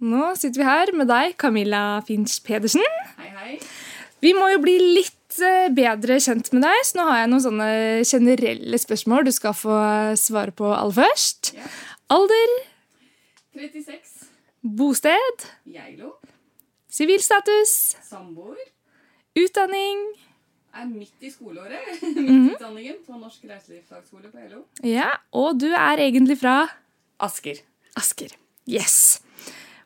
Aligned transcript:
Nå 0.00 0.30
sitter 0.38 0.62
vi 0.62 0.64
her 0.64 0.90
med 0.96 1.10
deg, 1.10 1.34
Camilla 1.40 2.00
Finch 2.08 2.38
Pedersen. 2.46 2.84
Hei, 3.18 3.30
hei. 3.36 3.56
Vi 4.24 4.32
må 4.36 4.46
jo 4.48 4.60
bli 4.62 4.78
litt 4.80 5.36
eh, 5.44 5.68
bedre 5.76 6.16
kjent 6.24 6.48
med 6.54 6.64
deg, 6.64 6.78
så 6.88 6.96
nå 6.96 7.04
har 7.10 7.20
jeg 7.22 7.30
noen 7.32 7.44
sånne 7.44 7.68
generelle 8.08 8.80
spørsmål 8.80 9.28
du 9.28 9.32
skal 9.36 9.56
få 9.56 9.76
svare 10.20 10.56
på 10.56 10.72
aller 10.72 10.96
først. 11.02 11.52
Ja. 11.58 11.68
Alder, 12.16 12.56
36. 13.60 14.16
bosted, 14.80 15.46
Geilo. 15.68 16.14
sivilstatus, 16.88 17.76
Samboer. 18.08 18.58
utdanning 19.36 20.02
Jeg 20.70 20.82
Er 20.82 20.86
midt 20.86 21.24
i 21.26 21.30
skoleåret. 21.30 21.86
Midt 22.02 22.20
i 22.24 22.54
utdanningen 22.54 23.00
på 23.04 23.16
Norsk 23.18 23.44
reiselivsfagskole 23.44 24.30
på 24.30 24.38
Geilo. 24.38 24.64
Ja, 24.86 25.16
og 25.34 25.58
du 25.60 25.66
er 25.74 26.00
egentlig 26.00 26.38
fra 26.40 26.60
Asker. 27.20 27.58
Asker. 27.98 28.32
Yes. 28.70 29.18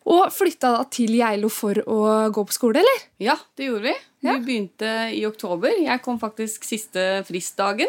Og 0.04 0.28
flytta 0.34 0.74
da 0.74 0.82
til 0.92 1.14
Geilo 1.16 1.48
for 1.52 1.78
å 1.88 2.00
gå 2.34 2.44
på 2.44 2.52
skole, 2.52 2.82
eller? 2.82 3.04
Ja, 3.24 3.38
det 3.56 3.70
gjorde 3.70 3.88
vi. 3.88 3.94
Ja. 4.26 4.34
Vi 4.36 4.44
begynte 4.50 4.90
i 5.16 5.22
oktober. 5.28 5.72
Jeg 5.80 6.02
kom 6.04 6.20
faktisk 6.20 6.66
siste 6.68 7.22
fristdagen. 7.28 7.88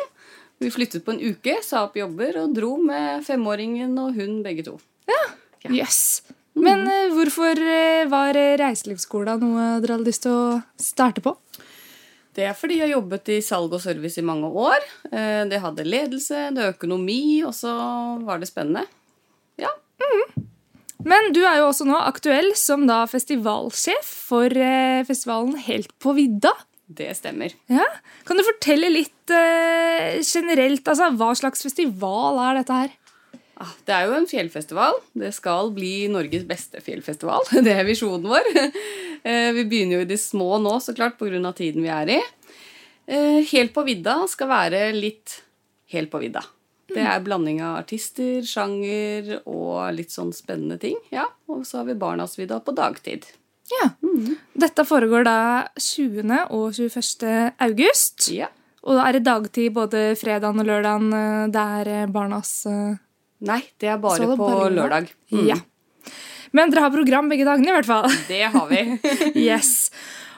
Vi 0.64 0.72
flyttet 0.72 1.04
på 1.04 1.12
en 1.12 1.20
uke, 1.20 1.58
sa 1.64 1.84
opp 1.90 1.98
jobber 2.00 2.40
og 2.46 2.56
dro 2.56 2.78
med 2.80 3.26
femåringen 3.28 3.98
og 4.00 4.16
hun 4.16 4.40
begge 4.46 4.64
to. 4.70 4.78
Ja. 5.12 5.22
Jøss. 5.82 6.24
Men 6.56 6.86
eh, 6.88 7.12
hvorfor 7.12 7.60
eh, 7.60 8.06
var 8.08 8.38
eh, 8.40 8.56
reiselivsskolen 8.62 9.42
noe 9.44 9.66
dere 9.84 9.98
hadde 9.98 10.08
lyst 10.08 10.24
til 10.24 10.36
å 10.36 10.60
starte 10.80 11.24
på? 11.26 11.36
Det 12.36 12.48
er 12.48 12.56
fordi 12.56 12.80
jeg 12.82 12.94
jobbet 12.94 13.32
i 13.36 13.42
salg 13.44 13.76
og 13.76 13.84
service 13.84 14.20
i 14.20 14.26
mange 14.28 14.50
år. 14.60 14.84
Det 15.48 15.60
hadde 15.64 15.86
ledelse, 15.88 16.50
det 16.52 16.66
er 16.66 16.74
økonomi, 16.74 17.40
og 17.48 17.54
så 17.56 17.72
var 18.28 18.42
det 18.42 18.50
spennende. 18.50 18.84
Ja. 19.62 19.72
Men 21.06 21.32
du 21.36 21.42
er 21.46 21.60
jo 21.62 21.68
også 21.70 21.86
nå 21.86 21.98
aktuell 22.02 22.52
som 22.58 22.88
da 22.90 23.04
festivalsjef 23.10 24.08
for 24.30 24.50
eh, 24.58 25.04
festivalen 25.06 25.54
Helt 25.68 25.92
på 26.02 26.16
vidda. 26.18 26.52
Det 26.86 27.12
stemmer. 27.18 27.54
Ja. 27.72 27.86
Kan 28.26 28.38
du 28.38 28.44
fortelle 28.46 28.90
litt 28.94 29.34
eh, 29.34 30.20
generelt, 30.26 30.86
altså 30.86 31.12
hva 31.18 31.32
slags 31.38 31.66
festival 31.66 32.38
er 32.44 32.60
dette 32.60 32.80
her? 32.84 32.94
Ah, 33.62 33.72
Det 33.88 33.94
er 33.96 34.10
jo 34.10 34.18
en 34.18 34.28
fjellfestival. 34.30 34.98
Det 35.16 35.32
skal 35.34 35.70
bli 35.74 36.08
Norges 36.12 36.44
beste 36.50 36.82
fjellfestival. 36.84 37.46
Det 37.66 37.74
er 37.74 37.88
visjonen 37.88 38.30
vår. 38.34 38.52
Eh, 39.26 39.50
Vi 39.58 39.64
begynner 39.66 39.96
jo 39.98 40.04
i 40.04 40.10
de 40.12 40.18
små 40.22 40.60
nå, 40.62 40.76
så 40.86 40.94
klart, 40.94 41.16
pga. 41.18 41.40
tiden 41.58 41.82
vi 41.82 41.90
er 41.90 42.12
i. 42.14 42.18
Eh, 43.10 43.40
Helt 43.50 43.74
på 43.74 43.82
vidda 43.88 44.20
skal 44.30 44.52
være 44.52 44.82
litt 44.94 45.40
helt 45.90 46.12
på 46.14 46.22
vidda. 46.22 46.44
Det 46.92 47.02
er 47.02 47.24
blanding 47.26 47.62
av 47.66 47.80
artister, 47.82 48.44
sjanger 48.46 49.40
og 49.46 49.90
litt 49.96 50.14
sånn 50.14 50.32
spennende 50.36 50.78
ting. 50.82 51.00
Ja, 51.14 51.26
Og 51.50 51.66
så 51.66 51.80
har 51.82 51.88
vi 51.90 51.96
Barnasvidda 51.98 52.60
på 52.66 52.76
dagtid. 52.78 53.26
Ja. 53.74 53.90
Dette 54.54 54.86
foregår 54.86 55.26
da 55.26 55.38
20. 55.82 56.30
og 56.54 56.76
21. 56.78 57.54
august. 57.66 58.28
Ja. 58.34 58.52
Og 58.86 59.00
da 59.00 59.08
er 59.10 59.18
det 59.18 59.26
dagtid 59.26 59.74
både 59.74 60.12
fredagen 60.20 60.62
og 60.62 60.68
lørdagen 60.70 61.08
eh, 61.18 61.48
der 61.54 61.90
eh, 61.90 62.06
barnas 62.12 62.52
eh, 62.70 63.00
Nei, 63.46 63.60
det 63.82 63.90
er 63.92 63.98
bare 64.02 64.22
det 64.22 64.38
på 64.38 64.46
bare 64.46 64.70
lørdag? 64.70 64.78
lørdag. 64.78 65.10
Mm. 65.34 65.48
Ja. 65.50 65.58
Men 66.56 66.72
dere 66.72 66.86
har 66.86 66.94
program 66.94 67.28
begge 67.30 67.46
dagene, 67.48 67.68
i 67.68 67.76
hvert 67.76 67.90
fall. 67.90 68.06
Det 68.30 68.44
har 68.54 68.70
vi. 68.70 68.84
yes. 69.50 69.90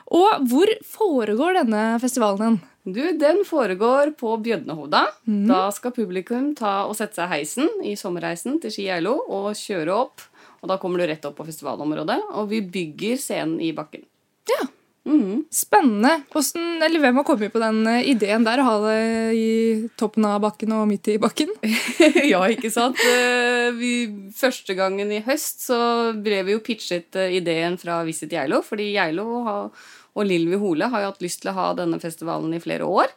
Og 0.08 0.48
hvor 0.50 0.72
foregår 0.96 1.60
denne 1.60 1.84
festivalen 2.02 2.42
hen? 2.46 2.58
Du, 2.88 3.02
Den 3.20 3.42
foregår 3.48 4.14
på 4.20 4.32
Bjødnehovda. 4.46 5.02
Da 5.50 5.66
skal 5.76 5.92
publikum 5.92 6.54
ta 6.56 6.86
og 6.88 6.96
sette 6.96 7.20
seg 7.20 7.32
heisen 7.34 7.68
i 7.84 7.98
sommerreisen 8.00 8.62
til 8.64 8.72
Ski 8.72 8.86
Geilo 8.88 9.18
og 9.28 9.50
kjøre 9.60 9.92
opp. 10.06 10.24
Og 10.64 10.72
Da 10.72 10.78
kommer 10.82 11.04
du 11.04 11.08
rett 11.12 11.26
opp 11.28 11.36
på 11.42 11.46
festivalområdet, 11.50 12.18
og 12.34 12.48
vi 12.50 12.62
bygger 12.64 13.20
scenen 13.22 13.60
i 13.62 13.74
bakken. 13.76 14.08
Ja. 14.50 14.64
Mm. 15.08 15.46
Spennende. 15.54 16.10
Hvordan, 16.34 16.82
eller 16.84 17.00
Hvem 17.00 17.20
har 17.22 17.24
kommet 17.28 17.54
på 17.54 17.62
den 17.64 17.78
eh, 17.88 18.10
ideen 18.12 18.44
der? 18.44 18.60
Å 18.60 18.66
ha 18.68 18.74
det 18.84 19.36
i 19.40 19.52
toppen 20.00 20.26
av 20.28 20.42
bakken 20.44 20.74
og 20.76 20.88
midt 20.90 21.08
i 21.14 21.20
bakken? 21.24 21.54
ja, 22.32 22.42
ikke 22.52 22.72
sant? 22.74 23.00
Eh, 23.08 23.70
Vi, 23.78 23.92
første 24.36 24.76
gangen 24.76 25.12
i 25.16 25.22
høst 25.24 25.64
så 25.70 25.78
ble 26.16 26.42
vi 26.48 26.56
jo 26.58 26.64
pitchet 26.66 27.16
eh, 27.20 27.38
ideen 27.40 27.78
fra 27.80 28.02
Visit 28.08 28.36
Geilo, 28.36 28.60
fordi 28.68 28.90
Geilo 28.98 29.30
har- 29.48 29.72
og 30.18 30.26
Lilvi 30.26 30.58
Hole 30.62 30.90
har 30.90 31.04
jo 31.04 31.12
hatt 31.12 31.22
lyst 31.24 31.44
til 31.44 31.52
å 31.52 31.58
ha 31.58 31.68
denne 31.78 32.00
festivalen 32.02 32.56
i 32.58 32.62
flere 32.64 32.88
år. 32.90 33.14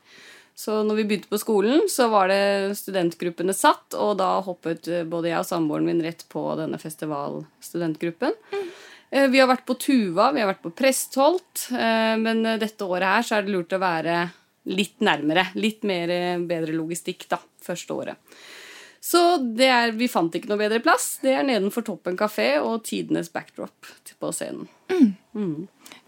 Så 0.61 0.83
når 0.85 0.99
vi 0.99 1.05
begynte 1.09 1.31
på 1.31 1.41
skolen, 1.41 1.87
så 1.89 2.11
var 2.13 2.29
det 2.29 2.77
studentgruppene 2.77 3.55
satt, 3.57 3.97
og 3.97 4.19
da 4.21 4.35
hoppet 4.45 4.91
eh, 4.93 5.07
både 5.09 5.31
jeg 5.31 5.41
og 5.41 5.49
samboeren 5.49 5.89
min 5.89 6.03
rett 6.05 6.27
på 6.29 6.43
denne 6.59 6.81
festivalstudentgruppen. 6.83 8.37
Mm. 8.53 8.69
Vi 9.33 9.41
har 9.41 9.49
vært 9.51 9.65
på 9.67 9.75
Tuva, 9.81 10.29
vi 10.31 10.43
har 10.43 10.51
vært 10.53 10.63
på 10.63 10.75
Prestholt, 10.77 11.71
eh, 11.73 12.15
men 12.21 12.45
dette 12.61 12.87
året 12.87 13.09
her 13.09 13.27
så 13.27 13.39
er 13.39 13.47
det 13.47 13.57
lurt 13.57 13.73
å 13.75 13.81
være 13.83 14.21
litt 14.71 15.01
nærmere. 15.01 15.49
Litt 15.57 15.87
mer, 15.89 16.13
bedre 16.47 16.77
logistikk, 16.77 17.25
da, 17.33 17.41
første 17.65 17.97
året. 17.97 18.41
Så 19.01 19.21
det 19.57 19.69
er, 19.73 19.95
vi 19.97 20.11
fant 20.13 20.35
ikke 20.37 20.51
noe 20.51 20.61
bedre 20.61 20.83
plass. 20.85 21.15
Det 21.25 21.33
er 21.33 21.47
nedenfor 21.49 21.85
Toppen 21.87 22.19
kafé 22.21 22.53
og 22.61 22.85
tidenes 22.85 23.33
backdrop 23.33 23.89
på 24.21 24.33
scenen. 24.37 24.69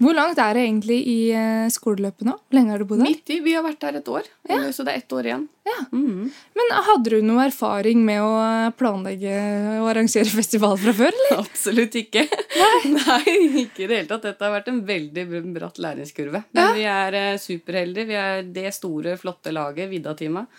Hvor 0.02 0.14
langt 0.18 0.38
er 0.42 0.56
det 0.58 0.62
egentlig 0.66 0.96
i 1.06 1.16
eh, 1.36 1.68
skoleløpet 1.70 2.26
nå? 2.26 2.32
Hvor 2.40 2.56
lenge 2.58 2.72
har 2.74 2.82
du 2.82 2.86
bodd 2.90 3.02
her? 3.04 3.08
Midt 3.12 3.30
i, 3.30 3.36
Vi 3.44 3.52
har 3.54 3.62
vært 3.62 3.80
der 3.84 3.98
et 4.00 4.08
år, 4.10 4.26
så 4.74 4.82
det 4.86 4.92
er 4.96 4.98
ett 5.02 5.14
år 5.14 5.28
igjen. 5.30 5.44
Ja. 5.68 5.76
Mm. 5.94 6.24
Men 6.58 6.72
Hadde 6.88 7.12
du 7.14 7.20
noe 7.22 7.44
erfaring 7.46 8.00
med 8.04 8.18
å 8.24 8.32
planlegge 8.74 9.36
og 9.78 9.86
arrangere 9.92 10.26
festival 10.32 10.74
fra 10.82 10.94
før? 10.98 11.14
eller? 11.14 11.42
Absolutt 11.44 11.94
ikke. 12.02 12.24
Nei. 12.96 13.36
ikke 13.62 13.84
i 13.84 13.88
det 13.90 14.00
hele 14.00 14.08
tatt. 14.10 14.26
Dette 14.26 14.46
har 14.48 14.56
vært 14.56 14.72
en 14.72 14.82
veldig 14.88 15.26
bratt 15.54 15.78
læringskurve. 15.82 16.42
Men 16.50 16.64
Ja. 16.64 16.72
vi 16.76 16.88
er 16.96 17.18
eh, 17.20 17.38
superheldige. 17.42 18.08
Vi 18.10 18.18
er 18.24 18.42
det 18.58 18.72
store, 18.74 19.14
flotte 19.20 19.54
laget, 19.54 19.90
Vidda-teamet, 19.92 20.50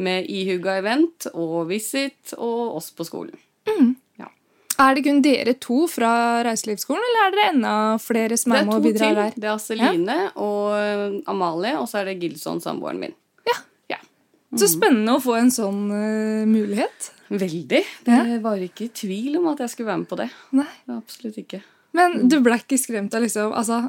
med 0.00 0.26
ihuga 0.28 0.78
event 0.80 1.28
og 1.34 1.66
Visit 1.70 2.32
og 2.36 2.76
oss 2.80 2.90
på 2.96 3.04
skolen. 3.08 3.36
Er 4.82 4.96
det 4.96 5.04
kun 5.06 5.22
dere 5.24 5.54
to 5.62 5.86
fra 5.88 6.10
reiselivsskolen, 6.44 7.04
eller 7.08 7.26
er 7.26 7.34
dere 7.34 7.50
enda 7.54 7.74
flere 8.02 8.36
som 8.36 8.52
Det 8.52 8.58
er 8.58 8.62
er 8.62 8.66
med 8.66 8.74
to 8.74 8.78
og 8.78 8.86
bidrar 8.86 9.06
til. 9.06 9.20
der? 9.20 9.36
Det 9.44 9.50
er 9.52 9.60
Celine 9.62 10.16
og 10.36 10.74
eh, 10.76 11.20
Amalie, 11.32 11.76
og 11.80 11.88
så 11.88 12.02
er 12.02 12.10
det 12.10 12.18
Gilson, 12.20 12.60
samboeren 12.60 13.00
min. 13.00 13.14
Ja. 13.48 13.56
Ja. 13.94 14.00
Så 14.60 14.68
spennende 14.68 15.16
å 15.16 15.22
få 15.22 15.38
en 15.40 15.52
sånn 15.54 15.86
uh, 15.90 16.44
mulighet. 16.48 17.12
Veldig. 17.32 17.82
Det 18.06 18.40
var 18.44 18.60
ikke 18.62 18.86
i 18.86 18.92
tvil 18.94 19.40
om 19.40 19.48
at 19.50 19.64
jeg 19.64 19.72
skulle 19.72 19.90
være 19.90 20.02
med 20.04 20.10
på 20.12 20.20
det. 20.20 20.28
Nei. 20.54 20.68
Absolutt 20.94 21.40
ikke. 21.42 21.62
Men 21.96 22.28
du 22.28 22.38
ble 22.44 22.58
ikke 22.60 22.78
skremt 22.78 23.14
av 23.16 23.24
liksom 23.24 23.54
Altså, 23.56 23.80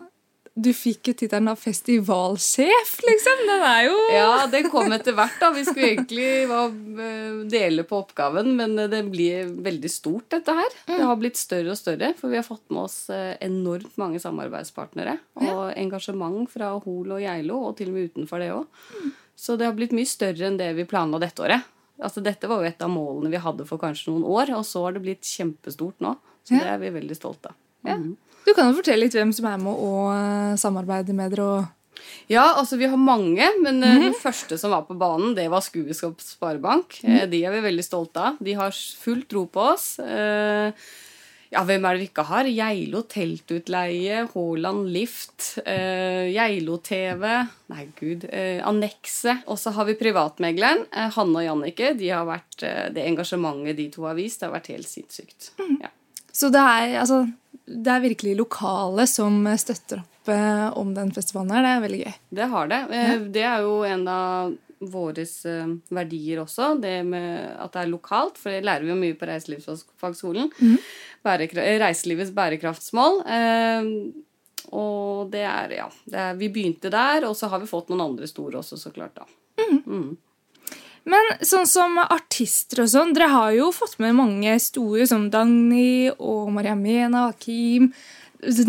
du 0.58 0.72
fikk 0.74 1.12
jo 1.12 1.14
tittelen 1.20 1.52
av 1.52 1.60
festivalsjef, 1.62 2.94
liksom. 3.06 3.44
Den 3.46 3.64
er 3.68 3.84
jo 3.86 3.98
Ja, 4.16 4.48
det 4.50 4.64
kom 4.72 4.92
etter 4.96 5.14
hvert. 5.14 5.36
da. 5.40 5.52
Vi 5.54 5.64
skulle 5.68 5.92
egentlig 5.94 6.30
eh, 6.50 7.38
dele 7.52 7.86
på 7.88 8.00
oppgaven, 8.02 8.56
men 8.58 8.76
det 8.90 9.04
blir 9.12 9.52
veldig 9.64 9.92
stort, 9.92 10.30
dette 10.34 10.56
her. 10.58 10.78
Det 10.90 11.00
har 11.04 11.20
blitt 11.22 11.38
større 11.38 11.76
og 11.76 11.78
større, 11.78 12.14
for 12.18 12.34
vi 12.34 12.40
har 12.40 12.48
fått 12.48 12.66
med 12.74 12.88
oss 12.88 12.98
eh, 13.14 13.36
enormt 13.46 13.98
mange 14.02 14.22
samarbeidspartnere. 14.24 15.18
Og 15.46 15.64
engasjement 15.78 16.50
fra 16.50 16.74
Hol 16.84 17.16
og 17.20 17.22
Geilo, 17.22 17.62
og 17.70 17.78
til 17.78 17.92
og 17.94 17.98
med 18.00 18.12
utenfor 18.12 18.42
det 18.42 18.52
òg. 18.56 18.86
Så 19.38 19.58
det 19.60 19.70
har 19.70 19.78
blitt 19.78 19.94
mye 19.94 20.10
større 20.10 20.48
enn 20.50 20.58
det 20.58 20.72
vi 20.74 20.88
planla 20.90 21.22
dette 21.22 21.46
året. 21.46 21.68
Altså, 22.02 22.22
dette 22.26 22.50
var 22.50 22.62
jo 22.62 22.70
et 22.70 22.82
av 22.82 22.90
målene 22.94 23.30
vi 23.34 23.42
hadde 23.42 23.66
for 23.70 23.82
kanskje 23.82 24.12
noen 24.12 24.26
år, 24.26 24.52
og 24.58 24.66
så 24.66 24.84
har 24.88 24.98
det 24.98 25.06
blitt 25.06 25.26
kjempestort 25.26 26.02
nå. 26.02 26.16
Så 26.48 26.56
det 26.58 26.70
er 26.72 26.82
vi 26.82 26.94
veldig 26.96 27.16
stolte 27.18 27.52
av. 27.52 27.56
Ja. 27.88 27.98
Du 28.48 28.54
kan 28.56 28.70
jo 28.72 28.78
fortelle 28.80 29.04
litt 29.04 29.16
hvem 29.18 29.34
som 29.36 29.50
er 29.50 29.58
med 29.60 29.74
å 29.76 29.90
samarbeider 30.08 30.62
samarbeide 30.62 31.16
med 31.18 31.34
dere. 31.36 31.48
og... 31.58 31.74
Ja, 32.32 32.46
altså 32.60 32.78
vi 32.80 32.88
har 32.88 33.00
mange, 33.00 33.48
men 33.64 33.82
eh, 33.84 33.98
den 34.06 34.16
første 34.16 34.58
som 34.60 34.72
var 34.72 34.86
på 34.88 34.96
banen, 35.00 35.34
det 35.36 35.50
var 35.52 35.64
Skueskap 35.66 36.22
Sparebank. 36.24 37.00
Eh, 37.04 37.26
De 37.28 37.42
er 37.44 37.52
vi 37.56 37.64
veldig 37.66 37.84
stolte 37.86 38.24
av. 38.30 38.40
De 38.44 38.56
har 38.60 38.72
full 38.72 39.26
tro 39.28 39.46
på 39.52 39.68
oss. 39.74 39.98
Eh, 40.00 40.72
Ja, 41.48 41.62
hvem 41.64 41.86
er 41.88 41.96
det 41.96 42.02
vi 42.02 42.08
ikke 42.10 42.26
har? 42.28 42.44
Geilo 42.52 43.06
teltutleie, 43.08 44.26
Haaland 44.34 44.90
Lift, 44.92 45.46
eh, 45.64 46.28
Geilo-TV 46.36 47.24
Nei, 47.72 47.86
gud. 47.96 48.26
Eh, 48.28 48.60
Annekset. 48.68 49.46
Og 49.48 49.56
så 49.56 49.72
har 49.72 49.88
vi 49.88 49.96
privatmegleren, 49.96 50.84
eh, 50.92 51.08
Hanne 51.16 51.40
og 51.40 51.46
Jannicke. 51.48 51.94
De 51.98 52.10
har 52.12 52.26
vært, 52.28 52.64
eh, 52.68 52.90
det 52.92 53.06
engasjementet 53.08 53.78
de 53.80 53.88
to 53.96 54.04
har 54.04 54.16
vist, 54.20 54.42
det 54.42 54.50
har 54.50 54.60
vært 54.60 54.68
helt 54.76 54.92
sinnssykt. 54.92 55.52
Ja. 55.80 55.88
Så 56.38 56.52
det 56.54 56.62
er, 56.62 56.94
altså, 57.02 57.24
det 57.66 57.90
er 57.96 58.04
virkelig 58.04 58.36
lokale 58.38 59.08
som 59.10 59.40
støtter 59.58 60.04
opp 60.04 60.30
eh, 60.34 60.68
om 60.78 60.94
den 60.94 61.10
festivalen 61.16 61.56
her. 61.56 61.66
Det 61.66 61.72
er 61.74 61.84
veldig 61.88 62.02
gøy. 62.04 62.16
Det 62.42 62.48
har 62.54 62.72
det. 62.74 62.82
Ja. 62.94 63.18
Det 63.40 63.46
er 63.50 63.66
jo 63.66 63.76
en 63.88 64.04
av 64.14 64.54
våre 64.94 65.24
eh, 65.26 65.72
verdier 65.98 66.44
også, 66.44 66.76
det 66.84 67.00
med 67.08 67.56
at 67.58 67.74
det 67.74 67.82
er 67.82 67.90
lokalt. 67.90 68.38
For 68.38 68.54
det 68.54 68.62
lærer 68.68 68.86
vi 68.86 68.94
jo 68.94 69.00
mye 69.02 69.18
på 69.18 69.30
reiselivsfagskolen. 69.32 70.52
Bærekra- 71.26 71.66
eh, 71.66 71.80
reiselivets 71.82 72.36
bærekraftsmål. 72.38 73.24
Eh, 73.26 73.92
og 74.78 75.32
det 75.32 75.42
er, 75.48 75.74
ja 75.80 75.86
det 76.06 76.20
er, 76.20 76.34
Vi 76.36 76.50
begynte 76.54 76.92
der, 76.92 77.26
og 77.26 77.36
så 77.40 77.48
har 77.50 77.62
vi 77.64 77.70
fått 77.70 77.90
noen 77.90 78.04
andre 78.12 78.28
store 78.30 78.60
også, 78.62 78.78
så 78.78 78.92
klart. 78.94 79.16
da. 79.18 79.26
Mm. 79.88 80.18
Men 81.08 81.34
sånn 81.46 81.68
som 81.70 81.98
artister 82.04 82.84
og 82.84 82.92
sånn, 82.92 83.14
dere 83.16 83.32
har 83.32 83.52
jo 83.56 83.72
fått 83.76 83.96
med 84.04 84.18
mange 84.18 84.58
store 84.60 85.08
som 85.08 85.30
Dagny 85.32 86.12
og 86.18 86.52
Maria 86.56 86.76
Mena 86.76 87.30
og 87.30 87.38
Kim. 87.44 87.94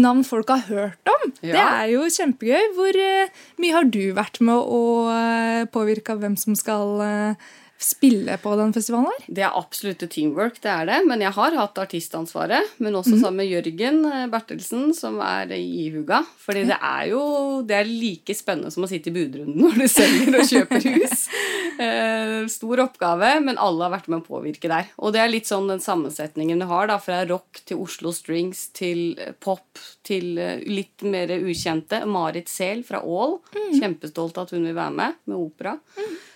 Navn 0.01 0.23
folk 0.25 0.49
har 0.49 0.63
hørt 0.69 1.11
om. 1.11 1.33
Ja. 1.43 1.53
Det 1.53 1.65
er 1.65 1.91
jo 1.93 2.07
kjempegøy. 2.15 2.71
Hvor 2.79 2.99
eh, 3.03 3.35
mye 3.61 3.75
har 3.75 3.89
du 3.91 4.05
vært 4.17 4.39
med 4.41 4.57
å 4.57 4.83
uh, 5.11 5.67
påvirke 5.75 6.17
hvem 6.17 6.39
som 6.41 6.57
skal 6.57 7.03
eh, 7.05 7.51
spille 7.79 8.35
på 8.43 8.53
den 8.59 8.73
festivalen 8.75 9.07
her? 9.13 9.27
Det 9.31 9.45
er 9.47 9.55
absolutt 9.57 10.03
teamwork, 10.11 10.59
det 10.65 10.71
er 10.73 10.89
det. 10.89 10.99
Men 11.07 11.23
jeg 11.23 11.35
har 11.37 11.55
hatt 11.55 11.79
artistansvaret. 11.79 12.75
Men 12.83 12.99
også 12.99 13.15
mm. 13.15 13.21
sammen 13.23 13.39
med 13.43 13.51
Jørgen 13.53 14.01
eh, 14.11 14.25
Bertelsen, 14.33 14.91
som 14.99 15.21
er 15.23 15.55
i 15.55 15.87
Huga. 15.95 16.25
Fordi 16.43 16.65
det 16.73 16.79
er 16.79 17.05
jo 17.13 17.23
det 17.69 17.79
er 17.79 17.91
like 17.91 18.35
spennende 18.37 18.73
som 18.75 18.87
å 18.87 18.91
sitte 18.91 19.13
i 19.13 19.15
budrunden 19.15 19.63
når 19.63 19.79
du 19.79 19.87
selger 19.91 20.41
og 20.41 20.53
kjøper 20.53 20.91
hus. 20.91 21.29
Eh, 21.79 22.49
stor 22.51 22.81
oppgave, 22.83 23.29
men 23.39 23.55
alle 23.63 23.85
har 23.85 23.93
vært 23.93 24.09
med 24.11 24.25
å 24.25 24.25
påvirke 24.27 24.67
der. 24.67 24.89
Og 24.99 25.13
det 25.15 25.21
er 25.23 25.31
litt 25.31 25.47
sånn 25.47 25.69
den 25.71 25.79
sammensetningen 25.79 26.59
du 26.59 26.65
har, 26.67 26.89
da, 26.91 26.97
fra 26.99 27.21
rock 27.29 27.61
til 27.71 27.85
Oslo 27.85 28.11
Strings 28.11 28.65
til 28.75 29.13
eh, 29.15 29.31
pop 29.39 29.79
til 30.03 30.33
litt 30.67 31.07
mer 31.07 31.31
ukjente. 31.37 32.01
Marit 32.11 32.51
Sehl 32.51 32.83
fra 32.89 33.05
Ål. 33.07 33.39
Mm. 33.55 33.77
Kjempestolt 33.79 34.43
at 34.43 34.57
hun 34.57 34.67
vil 34.67 34.75
være 34.75 34.97
med 34.99 35.23
med 35.31 35.39
opera. 35.39 35.77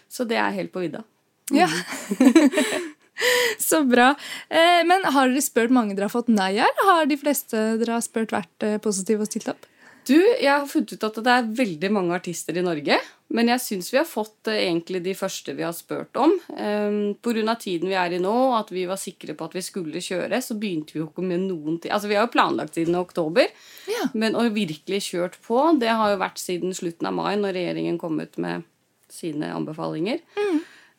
Så 0.07 0.29
det 0.31 0.39
er 0.39 0.55
helt 0.55 0.71
på 0.71 0.85
vidda. 0.85 1.03
Ja. 1.51 1.69
Så 3.59 3.83
bra. 3.85 4.15
Eh, 4.49 4.81
men 4.89 5.05
har 5.05 5.29
dere 5.31 5.43
spurt 5.45 5.71
mange 5.75 5.95
dere 5.95 6.09
har 6.09 6.15
fått 6.15 6.31
nei 6.33 6.55
her? 6.59 6.73
har 6.87 7.07
de 7.07 7.19
fleste 7.21 7.59
dere 7.81 7.99
har 7.99 8.05
spurt 8.05 8.33
vært 8.35 8.67
eh, 8.67 8.79
positive 8.83 9.23
og 9.27 9.31
stilt 9.31 9.51
opp? 9.53 9.69
Du, 10.03 10.17
jeg 10.19 10.51
har 10.51 10.65
funnet 10.67 10.97
ut 10.97 11.05
at 11.07 11.19
det 11.23 11.31
er 11.33 11.51
veldig 11.61 11.89
mange 11.95 12.17
artister 12.17 12.57
i 12.59 12.65
Norge. 12.65 12.97
Men 13.33 13.49
jeg 13.49 13.63
syns 13.65 13.93
vi 13.93 14.01
har 14.01 14.09
fått 14.09 14.51
eh, 14.51 14.65
egentlig 14.65 15.03
de 15.05 15.15
første 15.17 15.55
vi 15.55 15.63
har 15.63 15.75
spurt 15.77 16.19
om. 16.19 16.35
Um, 16.57 16.97
Pga. 17.23 17.55
tiden 17.61 17.93
vi 17.93 17.97
er 17.97 18.17
i 18.17 18.19
nå, 18.21 18.35
at 18.57 18.73
vi 18.75 18.83
var 18.91 18.99
sikre 19.01 19.37
på 19.39 19.47
at 19.47 19.55
vi 19.57 19.63
skulle 19.63 20.03
kjøre, 20.03 20.43
så 20.43 20.57
begynte 20.59 20.97
vi 20.97 21.01
jo 21.05 21.07
ikke 21.07 21.25
med 21.25 21.47
noen 21.47 21.79
tid. 21.79 21.93
Altså, 21.95 22.11
vi 22.11 22.19
har 22.19 22.27
jo 22.27 22.35
planlagt 22.35 22.75
siden 22.81 22.99
oktober, 22.99 23.47
Ja. 23.89 24.09
men 24.13 24.35
å 24.35 24.49
virkelig 24.53 25.05
kjørt 25.13 25.39
på, 25.47 25.63
det 25.79 25.95
har 25.95 26.13
jo 26.13 26.21
vært 26.21 26.43
siden 26.43 26.75
slutten 26.75 27.09
av 27.09 27.15
mai, 27.15 27.37
når 27.39 27.57
regjeringen 27.61 28.03
kom 28.03 28.19
ut 28.21 28.37
med 28.43 28.67
sine 29.13 29.55
anbefalinger. 29.55 30.19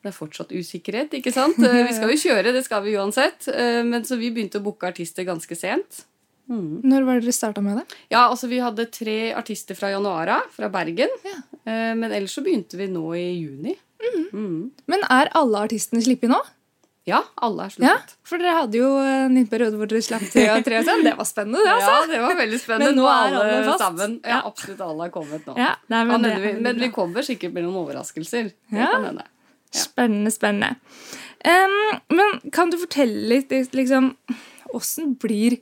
Det 0.03 0.09
er 0.11 0.15
fortsatt 0.17 0.49
usikkerhet, 0.51 1.13
ikke 1.15 1.31
sant? 1.31 1.57
Eh, 1.63 1.77
Vi 1.87 1.93
skal 1.95 2.09
jo 2.11 2.17
kjøre, 2.19 2.51
det 2.53 2.65
skal 2.65 2.83
vi 2.83 2.95
uansett. 2.99 3.47
Eh, 3.47 3.83
Men 3.87 4.03
så 4.03 4.17
vi 4.19 4.31
begynte 4.35 4.59
å 4.59 4.63
booke 4.65 4.89
artister 4.89 5.23
ganske 5.27 5.55
sent. 5.55 6.03
Når 6.51 7.05
var 7.07 7.15
det 7.21 7.23
dere 7.23 7.31
starta 7.37 7.61
med 7.63 7.77
det? 7.79 7.85
Ja, 8.11 8.25
altså 8.29 8.49
Vi 8.51 8.59
hadde 8.59 8.85
tre 8.91 9.31
artister 9.33 9.75
fra 9.79 9.89
januar 9.93 10.27
av, 10.27 10.49
fra 10.51 10.67
Bergen. 10.69 11.07
Ja. 11.23 11.37
Eh, 11.65 11.93
Men 11.95 12.11
ellers 12.11 12.35
så 12.35 12.43
begynte 12.43 12.75
vi 12.77 12.87
nå 12.91 13.05
i 13.15 13.29
juni. 13.45 13.77
Mm. 14.33 14.71
Men 14.91 15.05
er 15.09 15.29
alle 15.39 15.63
artistene 15.63 16.03
sluppet 16.03 16.27
nå? 16.29 16.41
Ja, 17.07 17.21
alle 17.43 17.65
er 17.67 17.73
Ja. 17.79 17.95
For 18.23 18.37
dere 18.37 18.53
hadde 18.61 18.77
jo 18.79 18.89
en 18.99 19.33
liten 19.35 19.47
periode 19.51 19.75
hvor 19.79 19.87
dere 19.87 20.01
slapp 20.03 20.23
tre 20.31 20.45
og 20.51 20.63
tre 20.63 20.83
sånn. 20.83 21.03
Det 21.03 21.15
var 21.17 21.25
spennende, 21.27 21.59
det, 21.63 21.71
altså. 21.73 21.91
Ja, 21.95 22.05
det 22.11 22.19
var 22.21 22.35
veldig 22.39 22.59
spennende. 22.59 22.91
Men 22.91 22.95
nå 22.99 23.07
er 23.07 23.35
alle 23.39 23.63
fast. 23.67 23.79
sammen. 23.83 24.19
Ja, 24.23 24.41
absolutt 24.47 24.81
alle 24.81 25.05
er 25.07 25.11
kommet 25.15 25.45
nå. 25.47 25.55
Ja, 25.59 25.73
nei, 25.91 26.03
men, 26.07 26.21
det, 26.23 26.35
vi, 26.43 26.53
men 26.63 26.79
vi 26.79 26.89
kommer 26.95 27.23
sikkert 27.27 27.53
med 27.53 27.63
noen 27.63 27.75
overraskelser. 27.87 28.51
Det 28.51 28.79
Ja. 28.79 28.91
kan 28.91 29.05
hende. 29.09 29.25
Spennende, 29.73 30.31
spennende. 30.31 30.75
Um, 31.43 31.99
men 32.15 32.51
kan 32.55 32.71
du 32.71 32.77
fortelle 32.79 33.27
litt 33.27 33.51
liksom, 33.75 34.13
Åssen 34.73 35.15
blir 35.21 35.57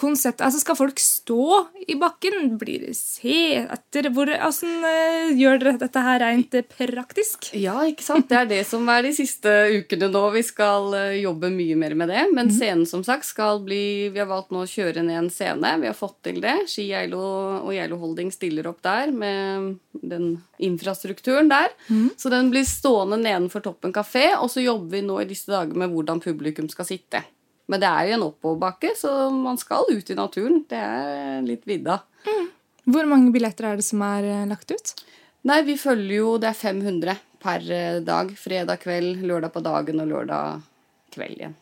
konseptet 0.00 0.46
Altså, 0.46 0.60
Skal 0.62 0.78
folk 0.78 0.98
stå 1.02 1.44
i 1.86 1.94
bakken? 2.00 2.56
Blir 2.60 2.86
det 2.86 2.94
seter? 2.96 4.08
Hvor- 4.14 4.32
Hvordan 4.32 4.84
eh, 4.88 5.34
gjør 5.36 5.58
dere 5.60 5.78
dette 5.82 6.02
her 6.06 6.18
rent 6.24 6.54
eh, 6.56 6.64
praktisk? 6.66 7.50
Ja, 7.60 7.76
ikke 7.86 8.02
sant? 8.06 8.28
Det 8.30 8.38
er 8.40 8.48
det 8.50 8.60
som 8.66 8.88
er 8.88 9.02
de 9.06 9.12
siste 9.16 9.52
ukene 9.76 10.08
nå. 10.10 10.22
Vi 10.34 10.42
skal 10.48 10.88
eh, 10.98 11.18
jobbe 11.22 11.50
mye 11.52 11.76
mer 11.78 11.94
med 11.98 12.08
det. 12.12 12.24
Men 12.34 12.50
scenen 12.54 12.86
som 12.88 13.04
sagt 13.06 13.28
skal 13.28 13.60
bli 13.66 14.08
Vi 14.14 14.18
har 14.22 14.28
valgt 14.30 14.50
nå 14.54 14.64
å 14.64 14.70
kjøre 14.70 15.04
ned 15.04 15.18
en 15.24 15.30
scene. 15.30 15.74
Vi 15.82 15.90
har 15.90 15.98
fått 15.98 16.18
til 16.26 16.40
det. 16.42 16.56
Ski 16.70 16.88
Geilo 16.90 17.20
og 17.60 17.72
Geilo 17.76 17.98
Holding 18.00 18.32
stiller 18.34 18.66
opp 18.72 18.80
der 18.86 19.12
med 19.12 19.76
den 20.00 20.30
infrastrukturen 20.60 21.48
der. 21.50 21.68
Så 22.16 22.30
den 22.32 22.50
blir 22.52 22.64
stående 22.68 23.18
nedenfor 23.20 23.62
Toppen 23.64 23.92
kafé, 23.92 24.30
og 24.38 24.48
så 24.52 24.62
jobber 24.64 24.96
vi 24.96 25.02
nå 25.06 25.20
i 25.22 25.28
disse 25.28 25.50
dager 25.52 25.76
med 25.76 25.90
hvordan 25.92 26.20
publikum 26.24 26.68
skal 26.72 26.86
sitte. 26.88 27.22
Men 27.70 27.82
det 27.82 27.88
er 27.88 28.08
jo 28.08 28.16
en 28.16 28.26
oppoverbakke, 28.26 28.92
så 28.98 29.12
man 29.30 29.58
skal 29.60 29.86
ut 29.90 30.10
i 30.10 30.16
naturen. 30.18 30.64
Det 30.68 30.80
er 30.80 31.40
litt 31.46 31.62
vidda. 31.68 32.00
Hvor 32.90 33.06
mange 33.06 33.30
billetter 33.34 33.68
er 33.68 33.78
det 33.78 33.86
som 33.86 34.02
er 34.02 34.26
eh, 34.26 34.46
lagt 34.50 34.72
ut? 34.74 34.94
Nei, 35.46 35.60
vi 35.64 35.76
følger 35.80 36.16
jo 36.18 36.32
Det 36.42 36.50
er 36.50 36.58
500 36.58 37.14
per 37.40 37.64
eh, 37.72 38.00
dag. 38.04 38.32
Fredag 38.36 38.82
kveld, 38.82 39.22
lørdag 39.22 39.54
på 39.54 39.62
dagen 39.64 40.02
og 40.02 40.10
lørdag 40.10 40.66
kveld 41.14 41.38
igjen. 41.38 41.56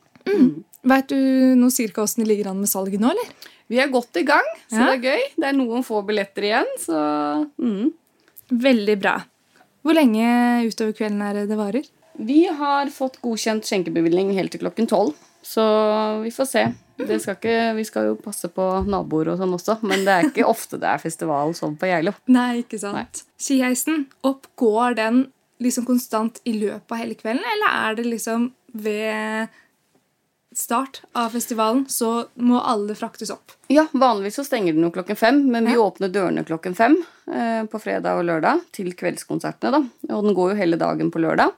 Vet 0.89 1.09
du 1.11 1.19
noe 1.59 1.75
cirka 1.75 2.03
åssen 2.05 2.25
det 2.25 2.31
ligger 2.31 2.51
an 2.53 2.61
med 2.63 2.71
salget 2.71 3.03
nå, 3.03 3.13
eller? 3.13 3.31
Vi 3.69 3.81
er 3.83 3.91
godt 3.93 4.17
i 4.17 4.25
gang, 4.25 4.47
så 4.71 4.81
Ja. 4.81 4.87
det 4.89 4.95
er 4.99 5.05
gøy. 5.11 5.23
Det 5.37 5.49
er 5.49 5.57
noen 5.57 5.85
få 5.85 6.01
billetter 6.07 6.47
igjen, 6.49 6.69
så 6.81 6.99
mm. 7.61 7.93
Veldig 8.49 8.97
bra. 9.01 9.19
Hvor 9.85 9.97
lenge 9.97 10.25
utover 10.65 10.95
kvelden 10.97 11.21
er 11.25 11.35
det 11.37 11.49
det 11.51 11.59
varer? 11.59 11.89
Vi 12.19 12.47
har 12.49 12.89
fått 12.91 13.21
godkjent 13.23 13.69
skjenkebevilgning 13.69 14.33
helt 14.35 14.51
til 14.55 14.63
klokken 14.65 14.89
tolv, 14.91 15.13
så 15.49 15.65
vi 16.25 16.33
får 16.35 16.49
se. 16.51 16.65
Det 16.99 17.17
skal 17.23 17.37
ikke, 17.39 17.57
vi 17.79 17.85
skal 17.87 18.09
jo 18.11 18.17
passe 18.21 18.49
på 18.53 18.65
naboer 18.91 19.31
og 19.33 19.39
sånn 19.41 19.55
også, 19.55 19.79
men 19.87 20.03
det 20.05 20.15
er 20.17 20.27
ikke 20.29 20.49
ofte 20.55 20.81
det 20.83 20.89
er 20.91 21.01
festival 21.03 21.55
sånn 21.57 21.77
på 21.79 21.89
Geilo. 21.89 22.13
Nei, 22.35 22.65
ikke 22.65 22.81
sant. 22.83 23.23
Skiheisen, 23.41 24.05
opp 24.27 24.49
går 24.61 24.99
den 24.99 25.23
liksom 25.63 25.87
konstant 25.89 26.43
i 26.47 26.53
løpet 26.59 26.93
av 26.95 27.01
hele 27.01 27.17
kvelden, 27.19 27.47
eller 27.55 27.79
er 27.89 27.97
det 27.99 28.05
liksom 28.11 28.51
ved 28.79 29.49
start 30.59 31.03
av 31.19 31.31
festivalen 31.35 31.85
så 31.93 32.09
må 32.43 32.59
alle 32.67 32.95
fraktes 32.99 33.31
opp? 33.31 33.53
Ja, 33.71 33.85
vanligvis 33.93 34.39
så 34.41 34.45
stenger 34.47 34.75
den 34.75 34.87
jo 34.87 34.91
klokken 34.95 35.19
fem, 35.19 35.43
men 35.53 35.69
vi 35.69 35.77
Ja. 35.77 35.85
åpner 35.87 36.11
dørene 36.11 36.43
klokken 36.49 36.75
fem 36.75 36.97
eh, 37.31 37.63
på 37.71 37.79
fredag 37.83 38.19
og 38.19 38.25
lørdag 38.27 38.65
til 38.75 38.91
kveldskonsertene, 38.97 39.71
da. 39.71 40.15
Og 40.17 40.25
den 40.27 40.35
går 40.35 40.53
jo 40.55 40.59
hele 40.59 40.79
dagen 40.81 41.13
på 41.15 41.23
lørdag. 41.23 41.53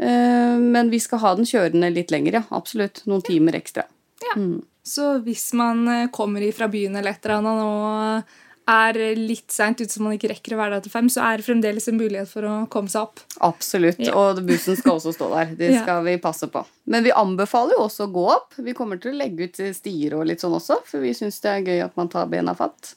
Eh, 0.00 0.29
men 0.72 0.90
vi 0.92 1.00
skal 1.00 1.22
ha 1.24 1.34
den 1.38 1.48
kjørende 1.48 1.88
litt 1.94 2.12
lenger, 2.14 2.40
ja. 2.40 2.42
Absolutt. 2.56 3.02
Noen 3.10 3.24
timer 3.26 3.56
ekstra. 3.58 3.86
Ja, 4.26 4.36
Så 4.84 5.18
hvis 5.24 5.52
man 5.56 5.86
eh, 5.88 6.06
kommer 6.12 6.44
fra 6.56 6.68
byen 6.68 6.96
eller 6.96 7.16
et 7.16 7.24
eller 7.26 7.40
annet 7.40 7.64
og 7.64 8.38
er 8.70 8.96
litt 9.18 9.50
seint 9.50 9.80
ute 9.80 9.90
så 9.90 10.02
man 10.04 10.12
ikke 10.14 10.28
rekker 10.30 10.54
å 10.54 10.58
være 10.60 10.76
der 10.76 10.82
til 10.84 10.92
fem, 10.92 11.08
så 11.10 11.24
er 11.26 11.40
det 11.40 11.46
fremdeles 11.46 11.88
en 11.90 11.96
mulighet 11.98 12.28
for 12.30 12.46
å 12.46 12.52
komme 12.70 12.92
seg 12.92 13.08
opp. 13.08 13.22
Absolutt. 13.42 13.98
Ja. 14.04 14.12
Og 14.14 14.38
bussen 14.46 14.76
skal 14.78 14.98
også 14.98 15.14
stå 15.16 15.30
der. 15.32 15.54
Det 15.58 15.70
Ja. 15.74 15.82
skal 15.82 16.04
vi 16.06 16.14
passe 16.22 16.46
på. 16.52 16.62
Men 16.86 17.02
vi 17.06 17.10
anbefaler 17.16 17.74
jo 17.78 17.86
også 17.88 18.06
å 18.06 18.12
gå 18.14 18.26
opp. 18.36 18.54
Vi 18.62 18.74
kommer 18.78 19.00
til 19.02 19.12
å 19.14 19.18
legge 19.18 19.48
ut 19.48 19.58
stier 19.74 20.14
og 20.20 20.26
litt 20.30 20.44
sånn 20.44 20.54
også, 20.54 20.80
for 20.86 21.02
vi 21.02 21.10
syns 21.16 21.40
det 21.42 21.50
er 21.56 21.66
gøy 21.66 21.82
at 21.88 21.96
man 21.98 22.12
tar 22.12 22.28
bena 22.30 22.54
fatt. 22.58 22.94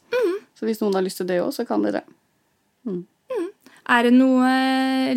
Så 0.53 0.67
hvis 0.69 0.83
noen 0.83 0.93
har 0.99 1.03
lyst 1.07 1.17
til 1.23 1.27
det 1.31 1.41
òg, 1.41 1.49
så 1.55 1.65
kan 1.67 1.81
de 1.83 1.95
det. 1.97 2.03
Er 3.83 4.07
det 4.07 4.13
noe 4.15 4.49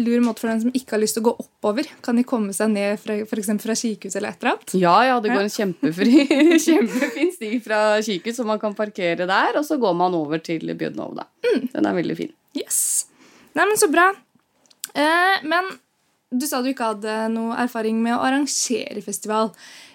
lur 0.03 0.23
måte 0.25 0.43
for 0.43 0.51
den 0.51 0.65
som 0.65 0.73
ikke 0.75 0.97
har 0.97 1.03
lyst 1.03 1.15
til 1.19 1.23
å 1.23 1.29
gå 1.29 1.35
oppover? 1.45 1.87
Kan 2.03 2.19
de 2.19 2.25
komme 2.27 2.55
seg 2.57 2.73
ned 2.73 2.99
fra, 2.99 3.19
for 3.29 3.43
fra 3.63 3.77
Kikhuset 3.79 4.19
eller 4.19 4.35
et 4.35 4.43
eller 4.43 4.53
annet? 4.57 4.75
Ja, 4.81 4.97
ja, 5.07 5.21
det 5.23 5.31
går 5.31 5.45
en 5.45 5.55
kjempefri, 5.55 6.27
kjempefin 6.67 7.33
sti 7.37 7.53
fra 7.63 7.81
Kikut, 8.03 8.35
så 8.35 8.47
man 8.49 8.59
kan 8.63 8.75
parkere 8.75 9.29
der, 9.29 9.61
og 9.61 9.67
så 9.69 9.79
går 9.79 9.95
man 9.95 10.19
over 10.19 10.43
til 10.43 10.67
Bjødnov, 10.75 11.15
da. 11.21 11.29
Den 11.47 11.87
er 11.87 11.99
veldig 12.01 12.19
fin. 12.19 12.35
Yes. 12.59 13.07
Nei, 13.55 13.69
men 13.69 13.79
så 13.79 13.89
bra. 13.93 14.11
Eh, 14.97 15.47
men 15.47 15.71
du 16.35 16.47
sa 16.49 16.59
du 16.63 16.73
ikke 16.73 16.91
hadde 16.91 17.17
noe 17.37 17.55
erfaring 17.63 18.03
med 18.03 18.17
å 18.17 18.23
arrangere 18.27 19.03
festival. 19.05 19.53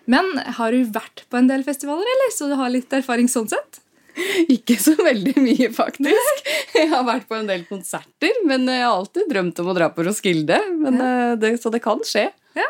Men 0.09 0.31
har 0.57 0.71
du 0.71 0.87
vært 0.95 1.25
på 1.29 1.39
en 1.39 1.49
del 1.51 1.65
festivaler, 1.67 2.07
eller? 2.07 2.31
Så 2.33 2.47
du 2.49 2.55
har 2.59 2.71
litt 2.71 2.93
erfaring 2.95 3.27
sånn 3.31 3.51
sett? 3.51 3.81
Ikke 4.55 4.77
så 4.81 4.95
veldig 4.99 5.35
mye, 5.41 5.71
faktisk. 5.75 6.51
Jeg 6.77 6.91
har 6.91 7.07
vært 7.07 7.27
på 7.29 7.37
en 7.39 7.49
del 7.49 7.65
konserter, 7.69 8.43
men 8.47 8.67
jeg 8.69 8.81
har 8.81 8.93
alltid 8.95 9.27
drømt 9.29 9.59
om 9.61 9.69
å 9.71 9.73
dra 9.75 9.89
på 9.93 10.05
Roskilde. 10.07 10.57
Men 10.79 11.01
eh, 11.03 11.33
det, 11.41 11.55
så 11.61 11.71
det 11.73 11.81
kan 11.83 11.99
skje. 12.07 12.29
Ja. 12.57 12.69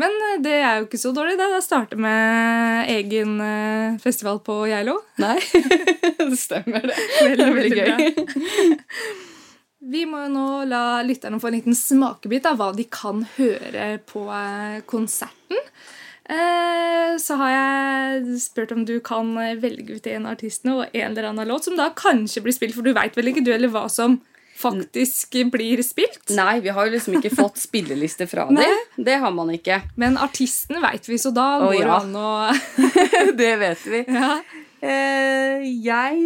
Men 0.00 0.20
eh, 0.28 0.38
det 0.44 0.54
er 0.60 0.80
jo 0.80 0.86
ikke 0.86 1.00
så 1.00 1.12
dårlig, 1.16 1.36
det. 1.40 1.48
Det 1.52 1.64
starter 1.64 2.00
med 2.00 2.92
egen 2.92 3.36
eh, 3.44 3.98
festival 4.02 4.40
på 4.44 4.62
Geilo. 4.70 4.98
Nei, 5.24 5.38
det 6.20 6.38
stemmer 6.40 6.88
det. 6.92 6.98
Det 7.20 7.50
veldig 7.58 7.72
gøy. 7.76 8.26
Vi 9.92 10.04
må 10.06 10.20
jo 10.22 10.30
nå 10.30 10.46
la 10.70 11.02
lytterne 11.02 11.40
få 11.42 11.50
en 11.50 11.56
liten 11.56 11.74
smakebit 11.76 12.46
av 12.46 12.60
hva 12.60 12.70
de 12.76 12.86
kan 12.86 13.24
høre 13.36 13.96
på 14.06 14.28
eh, 14.30 14.78
konserten. 14.86 15.58
Eh, 16.32 17.16
Så 17.20 17.36
har 17.36 17.50
jeg 17.52 18.40
spurt 18.40 18.72
om 18.72 18.84
du 18.88 18.96
kan 19.04 19.34
eh, 19.38 19.56
velge 19.60 19.98
ut 19.98 20.06
en 20.08 20.26
artist 20.30 20.64
nå, 20.64 20.78
og 20.80 20.96
en 20.96 21.10
eller 21.12 21.28
annen 21.28 21.48
låt 21.50 21.68
som 21.68 21.76
da 21.76 21.90
kanskje 21.96 22.42
blir 22.44 22.56
spilt, 22.56 22.76
for 22.76 22.86
du 22.86 22.94
veit 22.96 23.16
vel 23.18 23.28
ikke 23.32 23.44
du 23.44 23.52
eller 23.52 23.72
hva 23.72 23.84
som 23.92 24.20
faktisk 24.62 25.36
blir 25.50 25.82
spilt? 25.84 26.30
Nei, 26.36 26.60
vi 26.62 26.72
har 26.74 26.86
jo 26.86 26.94
liksom 26.94 27.16
ikke 27.18 27.32
fått 27.34 27.58
spilleliste 27.58 28.28
fra 28.30 28.46
dem. 28.48 28.62
Det 28.96 29.16
har 29.18 29.32
man 29.34 29.50
ikke. 29.54 29.80
Men 29.98 30.18
artisten 30.20 30.78
veit 30.82 31.08
vi, 31.10 31.18
så 31.18 31.32
da 31.34 31.46
går 31.64 31.74
det 31.74 31.86
ja. 31.86 31.96
an 31.98 32.14
å 32.16 32.28
Det 33.42 33.52
vet 33.62 33.88
vi. 33.90 34.04
ja. 34.20 34.36
Eh, 34.82 35.62
jeg 35.86 36.16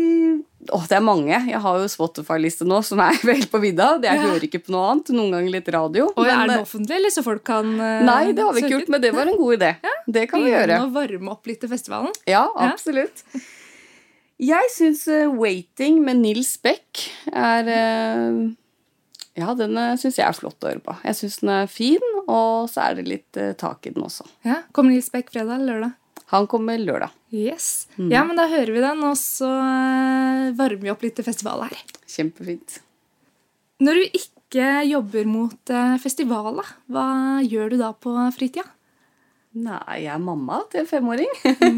Å, 0.72 0.78
det 0.88 0.96
er 0.96 1.02
mange. 1.04 1.36
Jeg 1.50 1.58
har 1.62 1.76
jo 1.82 1.88
Spotify-liste 1.92 2.64
nå 2.66 2.78
som 2.82 2.98
er 3.04 3.18
vel 3.28 3.44
på 3.52 3.60
vidda. 3.62 3.90
Det 4.00 4.08
Jeg 4.08 4.18
Ja. 4.22 4.30
hører 4.32 4.46
ikke 4.48 4.62
på 4.64 4.72
noe 4.74 4.86
annet. 4.94 5.10
Noen 5.14 5.34
ganger 5.36 5.52
litt 5.58 5.68
radio. 5.74 6.06
Og 6.16 6.24
er 6.24 6.32
men, 6.40 6.48
den 6.48 6.56
eh, 6.56 6.64
offentlig, 6.64 6.96
eller 6.96 7.12
så 7.14 7.22
folk 7.26 7.44
kan 7.46 7.68
uh, 7.76 8.00
Nei, 8.08 8.32
det 8.32 8.42
har 8.46 8.56
vi 8.56 8.64
ikke 8.64 8.72
gjort, 8.78 8.88
men 8.94 9.04
det 9.04 9.12
var 9.14 9.28
en 9.30 9.36
god 9.38 9.58
idé. 9.58 9.68
Det 10.08 10.24
kan 10.30 10.42
vi 10.42 10.50
gjøre. 10.54 10.78
Å 10.86 10.90
varme 10.94 11.30
opp 11.36 11.46
litt 11.50 11.60
til 11.62 11.70
festivalen. 11.70 12.16
Ja, 12.26 12.46
Ja. 12.56 12.70
absolutt. 12.72 13.22
Jeg 14.40 14.72
syns 14.74 15.04
uh, 15.08 15.28
'Waiting' 15.32 16.00
med 16.04 16.16
Nils 16.24 16.56
Beck 16.60 17.06
er 17.32 17.68
uh, 17.68 18.40
Ja, 19.36 19.52
den 19.54 19.76
syns 20.00 20.16
jeg 20.16 20.24
er 20.26 20.32
flott 20.32 20.64
å 20.64 20.72
høre 20.72 20.80
på. 20.80 20.96
Jeg 21.04 21.14
syns 21.20 21.38
den 21.44 21.52
er 21.52 21.68
fin, 21.68 22.00
og 22.26 22.70
så 22.72 22.88
er 22.88 22.94
det 22.98 23.06
litt 23.06 23.38
tak 23.60 23.84
i 23.86 23.92
den 23.92 24.02
også. 24.08 24.24
Ja, 24.48 24.62
Kommer 24.72 24.96
Nils 24.96 25.12
Beck 25.12 25.28
fredag 25.30 25.60
eller 25.60 25.74
lørdag? 25.76 25.94
Han 26.32 26.46
kommer 26.50 26.78
lørdag. 26.78 27.12
Yes. 27.30 27.86
Mm. 27.96 28.10
Ja, 28.10 28.24
men 28.26 28.38
da 28.38 28.48
hører 28.50 28.72
vi 28.74 28.82
den, 28.82 29.02
og 29.06 29.14
så 29.20 29.46
eh, 29.46 30.48
varmer 30.58 30.82
vi 30.82 30.90
opp 30.90 31.04
litt 31.06 31.14
til 31.18 31.26
festival 31.26 31.62
her. 31.68 31.76
Kjempefint. 32.10 32.80
Når 33.86 34.00
du 34.00 34.18
ikke 34.18 34.66
jobber 34.88 35.28
mot 35.30 35.74
eh, 35.74 35.94
festival, 36.02 36.62
hva 36.90 37.06
gjør 37.46 37.74
du 37.74 37.78
da 37.82 37.92
på 37.94 38.14
fritida? 38.34 38.66
Nei, 39.56 40.02
jeg 40.02 40.12
er 40.12 40.20
mamma 40.20 40.60
til 40.72 40.82
en 40.82 40.90
femåring. 40.90 41.30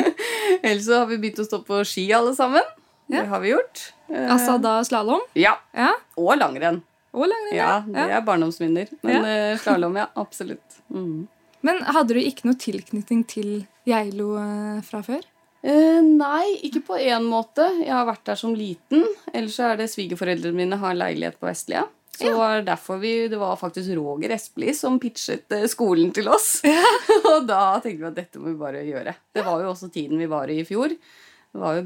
Ellers 0.67 0.89
så 0.89 1.03
har 1.03 1.09
vi 1.13 1.21
begynt 1.21 1.45
å 1.45 1.47
stå 1.47 1.61
på 1.67 1.85
ski 1.87 2.09
alle 2.17 2.33
sammen. 2.35 2.65
Ja. 3.07 3.21
Det 3.21 3.29
har 3.31 3.45
vi 3.45 3.53
gjort. 3.53 3.85
Altså 4.09 4.57
da 4.61 4.79
slalåm? 4.85 5.23
Ja. 5.39 5.55
Ja. 5.77 5.93
Og 6.19 6.33
langrenn. 6.41 6.81
Og 7.15 7.29
langrenn? 7.29 7.57
Ja, 7.57 7.73
det 7.87 8.09
er 8.17 8.25
barndomsminner. 8.27 8.91
Men 9.07 9.25
ja. 9.29 9.57
slalåm, 9.63 9.97
ja. 10.01 10.09
Absolutt. 10.19 10.81
Mm. 10.93 11.29
Men 11.67 11.83
hadde 11.83 12.15
du 12.15 12.21
ikke 12.23 12.47
noe 12.49 12.59
tilknytning 12.61 13.25
til 13.29 13.53
Geilo 13.89 14.35
eh, 14.39 14.81
fra 14.87 15.01
før? 15.03 15.25
Eh, 15.67 15.99
nei, 16.07 16.55
ikke 16.69 16.85
på 16.87 16.99
én 17.03 17.25
måte. 17.27 17.65
Jeg 17.83 17.91
har 17.91 18.07
vært 18.07 18.27
der 18.31 18.39
som 18.39 18.53
liten. 18.55 19.03
Ellers 19.35 19.57
så 19.59 19.73
er 19.73 19.81
det 19.81 19.89
svigerforeldrene 19.91 20.55
mine 20.61 20.79
har 20.79 20.95
en 20.95 21.01
leilighet 21.03 21.39
på 21.41 21.49
Vestlia. 21.51 21.87
Så 22.19 22.27
Ja. 22.27 22.35
var 22.39 22.63
derfor 22.67 22.99
vi, 22.99 23.29
det 23.31 23.39
var 23.39 23.55
faktisk 23.59 23.93
Roger 23.95 24.33
Espelid 24.35 24.75
som 24.75 24.99
pitchet 24.99 25.51
eh, 25.55 25.67
skolen 25.71 26.13
til 26.15 26.29
oss. 26.31 26.61
og 27.31 27.47
da 27.47 27.79
tenkte 27.83 28.03
vi 28.03 28.09
at 28.11 28.17
dette 28.19 28.43
må 28.43 28.51
vi 28.53 28.59
bare 28.59 28.83
gjøre. 28.87 29.15
Det 29.35 29.45
var 29.47 29.63
jo 29.63 29.71
også 29.75 29.91
tiden 29.95 30.19
vi 30.19 30.27
var 30.31 30.51
i 30.51 30.61
i 30.63 30.67
fjor. 30.67 30.95
Det 30.95 31.63
var 31.63 31.79
jo 31.79 31.85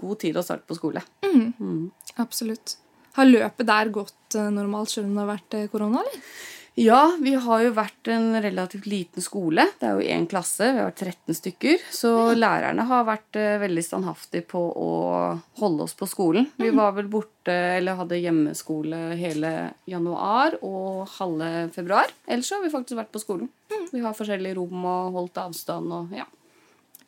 god 0.00 0.20
tid 0.20 0.36
å 0.36 0.44
starte 0.44 0.68
på 0.68 0.76
skole. 0.76 1.00
Mm. 1.24 1.90
Absolutt. 2.20 2.76
Har 3.16 3.26
løpet 3.28 3.66
der 3.68 3.88
gått 3.92 4.36
eh, 4.36 4.50
normalt 4.52 4.92
selv 4.92 5.08
om 5.08 5.16
det 5.16 5.24
har 5.24 5.32
vært 5.34 5.58
korona, 5.72 6.04
eller? 6.04 6.24
Ja, 6.80 7.12
vi 7.20 7.34
har 7.36 7.60
jo 7.60 7.72
vært 7.76 8.08
en 8.08 8.38
relativt 8.40 8.86
liten 8.88 9.20
skole. 9.20 9.66
Det 9.76 9.84
er 9.84 9.98
jo 9.98 10.12
én 10.14 10.24
klasse. 10.30 10.64
Vi 10.64 10.80
har 10.80 10.86
vært 10.88 11.02
13 11.04 11.36
stykker. 11.36 11.82
Så 11.92 12.12
lærerne 12.32 12.86
har 12.88 13.04
vært 13.04 13.36
eh, 13.36 13.58
veldig 13.60 13.84
standhaftige 13.84 14.46
på 14.48 14.62
å 14.80 14.88
holde 15.60 15.84
oss 15.84 15.92
på 15.98 16.08
skolen. 16.08 16.48
Vi 16.56 16.70
var 16.72 16.94
vel 16.96 17.10
borte 17.12 17.52
eller 17.52 17.98
hadde 17.98 18.22
hjemmeskole 18.22 19.02
hele 19.20 19.52
januar 19.92 20.56
og 20.64 21.04
halve 21.18 21.68
februar. 21.74 22.08
Ellers 22.24 22.48
så 22.48 22.56
har 22.56 22.64
vi 22.64 22.72
faktisk 22.72 22.96
vært 23.02 23.12
på 23.12 23.24
skolen. 23.26 23.52
Vi 23.92 24.00
har 24.00 24.16
forskjellige 24.16 24.56
rom 24.56 24.80
og 24.80 25.18
holdt 25.18 25.44
avstand 25.44 25.92
og 25.98 26.16
ja. 26.16 26.24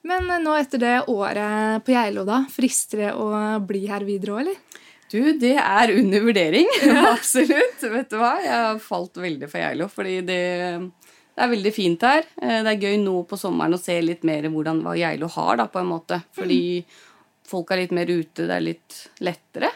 Men 0.05 0.29
eh, 0.29 0.43
nå 0.45 0.59
etter 0.59 0.85
det 0.85 0.97
året 1.09 1.81
på 1.87 1.97
Geilo, 1.97 2.26
da, 2.29 2.43
frister 2.52 3.07
det 3.07 3.12
å 3.17 3.33
bli 3.64 3.87
her 3.88 4.05
videre 4.05 4.37
òg, 4.37 4.45
eller? 4.45 4.83
Du, 5.12 5.21
det 5.38 5.54
er 5.61 5.92
under 5.99 6.23
vurdering. 6.25 6.69
Absolutt. 7.12 7.83
Vet 7.83 8.11
du 8.12 8.16
hva? 8.21 8.35
Jeg 8.40 8.54
har 8.57 8.78
falt 8.83 9.19
veldig 9.21 9.49
for 9.50 9.61
Geilo, 9.61 9.88
fordi 9.92 10.14
det, 10.25 10.38
det 11.37 11.45
er 11.47 11.52
veldig 11.52 11.73
fint 11.76 12.07
her. 12.09 12.25
Eh, 12.40 12.59
Det 12.64 12.73
er 12.75 12.81
gøy 12.88 12.99
nå 13.02 13.19
på 13.28 13.38
sommeren 13.40 13.76
å 13.76 13.81
se 13.83 13.99
litt 14.04 14.25
mer 14.28 14.49
hvordan 14.49 14.81
hva 14.87 14.97
Geilo 14.97 15.28
har, 15.37 15.57
da, 15.61 15.69
på 15.69 15.83
en 15.83 15.90
måte. 15.92 16.23
Fordi 16.38 16.61
folk 17.52 17.71
er 17.75 17.83
litt 17.85 17.92
mer 17.97 18.09
ute, 18.09 18.47
det 18.49 18.57
er 18.57 18.64
litt 18.64 18.99
lettere, 19.21 19.69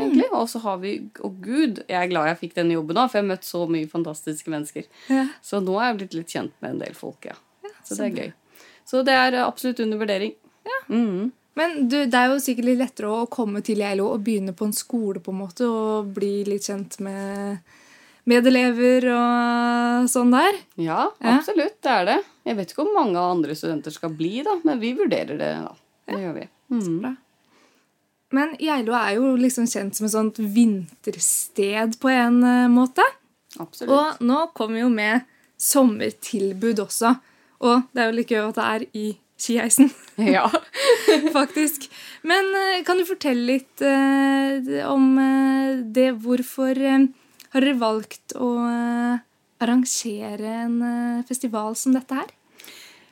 egentlig. 0.00 0.26
Og 0.34 0.48
så 0.50 0.58
har 0.64 0.78
vi 0.82 0.96
Å, 1.20 1.30
gud, 1.44 1.82
jeg 1.86 1.98
er 2.00 2.10
glad 2.10 2.30
jeg 2.32 2.40
fikk 2.42 2.54
denne 2.58 2.74
jobben 2.74 2.96
nå, 2.98 3.06
for 3.06 3.20
jeg 3.20 3.26
har 3.26 3.30
møtt 3.34 3.46
så 3.46 3.64
mye 3.70 3.90
fantastiske 3.92 4.50
mennesker. 4.50 4.88
Ja. 5.12 5.26
Så 5.44 5.60
nå 5.62 5.76
er 5.78 5.92
jeg 5.92 5.98
blitt 6.00 6.16
litt 6.18 6.34
kjent 6.34 6.54
med 6.64 6.74
en 6.74 6.82
del 6.82 6.96
folk, 6.98 7.30
ja. 7.30 7.36
Så 7.84 7.94
så 7.94 8.00
det 8.02 8.08
er 8.10 8.16
gøy. 8.24 8.32
Så 8.90 9.04
det 9.06 9.14
er 9.14 9.36
absolutt 9.44 9.82
under 9.84 10.00
vurdering. 10.00 10.34
Mhm. 10.90 11.30
Men 11.60 11.76
du, 11.92 11.98
det 12.08 12.16
er 12.16 12.30
jo 12.32 12.40
sikkert 12.40 12.68
litt 12.70 12.80
lettere 12.80 13.10
å 13.12 13.28
komme 13.28 13.60
til 13.66 13.82
Geilo 13.82 14.08
og 14.14 14.22
begynne 14.24 14.54
på 14.56 14.64
en 14.68 14.74
skole 14.76 15.20
på 15.20 15.34
en 15.34 15.40
måte, 15.42 15.66
og 15.68 16.10
bli 16.16 16.40
litt 16.48 16.64
kjent 16.70 16.96
med 17.04 17.60
medelever 18.30 19.06
og 19.12 20.08
sånn 20.12 20.32
der. 20.32 20.58
Ja, 20.80 21.02
Ja. 21.20 21.36
absolutt. 21.38 21.76
Det 21.84 21.90
er 21.90 22.04
det. 22.08 22.18
Jeg 22.46 22.56
vet 22.56 22.72
ikke 22.72 22.84
om 22.86 22.94
mange 22.96 23.20
andre 23.20 23.56
studenter 23.58 23.92
skal 23.92 24.12
bli, 24.16 24.40
da, 24.46 24.56
men 24.64 24.80
vi 24.80 24.94
vurderer 24.96 25.36
det. 25.40 25.50
da. 25.66 25.74
Det 26.10 26.20
gjør 26.22 26.34
vi. 26.38 26.46
Bra. 27.00 27.12
Men 28.32 28.52
Geilo 28.62 28.94
er 28.94 29.16
jo 29.16 29.32
liksom 29.36 29.66
kjent 29.66 29.96
som 29.98 30.06
et 30.06 30.12
sånt 30.14 30.38
vintersted 30.38 31.96
på 32.00 32.10
en 32.12 32.36
eh, 32.46 32.68
måte. 32.70 33.02
Absolutt. 33.58 33.90
Og 33.90 34.20
nå 34.22 34.44
kommer 34.54 34.78
vi 34.78 34.84
jo 34.84 34.90
med 34.94 35.24
sommertilbud 35.60 36.78
også. 36.86 37.16
Og 37.66 37.82
det 37.92 38.02
er 38.04 38.10
jo 38.12 38.16
like 38.16 38.36
gøy 38.36 38.48
at 38.48 38.60
det 38.60 38.68
er 38.68 38.86
i 38.96 39.06
skiheisen, 39.42 39.90
Ja. 40.20 40.46
faktisk. 41.38 41.88
Men 42.22 42.50
eh, 42.54 42.82
kan 42.84 42.98
du 43.00 43.06
fortelle 43.08 43.46
litt 43.54 43.80
eh, 43.84 44.84
om 44.88 45.14
eh, 45.18 45.80
det? 45.96 46.10
Hvorfor 46.24 46.76
eh, 46.76 47.06
har 47.54 47.64
dere 47.64 47.78
valgt 47.80 48.34
å 48.36 48.50
eh, 48.68 49.22
arrangere 49.64 50.52
en 50.66 50.76
eh, 50.84 51.24
festival 51.28 51.76
som 51.76 51.96
dette 51.96 52.18
her? 52.20 52.36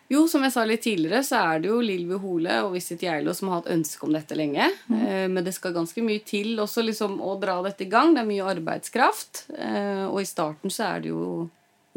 Jo, 0.09 0.23
som 0.29 0.41
jeg 0.41 0.55
sa 0.55 0.63
litt 0.65 0.81
tidligere, 0.87 1.21
så 1.25 1.37
er 1.53 1.59
det 1.61 1.69
jo 1.69 1.83
Lilvi 1.85 2.17
Hole 2.23 2.55
og 2.65 2.73
Visit 2.79 3.03
Geilo 3.05 3.35
som 3.37 3.51
har 3.51 3.59
hatt 3.61 3.75
ønske 3.75 4.07
om 4.07 4.15
dette 4.17 4.37
lenge. 4.39 4.71
Eh, 4.89 5.27
men 5.29 5.43
det 5.45 5.53
skal 5.57 5.75
ganske 5.77 6.01
mye 6.05 6.23
til 6.25 6.55
også 6.63 6.85
liksom 6.87 7.19
å 7.21 7.35
dra 7.41 7.59
dette 7.67 7.85
i 7.85 7.91
gang. 7.93 8.15
Det 8.17 8.23
er 8.23 8.31
mye 8.31 8.47
arbeidskraft. 8.55 9.47
Og 10.09 10.21
i 10.23 10.29
starten 10.29 10.73
så 10.73 10.87
er 10.95 11.05
det 11.05 11.13
jo 11.13 11.27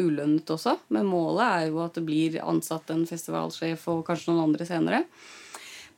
ulønnet 0.01 0.49
også. 0.53 0.77
Men 0.93 1.09
målet 1.09 1.45
er 1.45 1.69
jo 1.69 1.83
at 1.85 1.97
det 1.97 2.05
blir 2.07 2.41
ansatt 2.41 2.91
en 2.93 3.05
festivalsjef 3.09 3.87
og 3.93 4.03
kanskje 4.07 4.31
noen 4.31 4.49
andre 4.49 4.67
senere. 4.67 5.05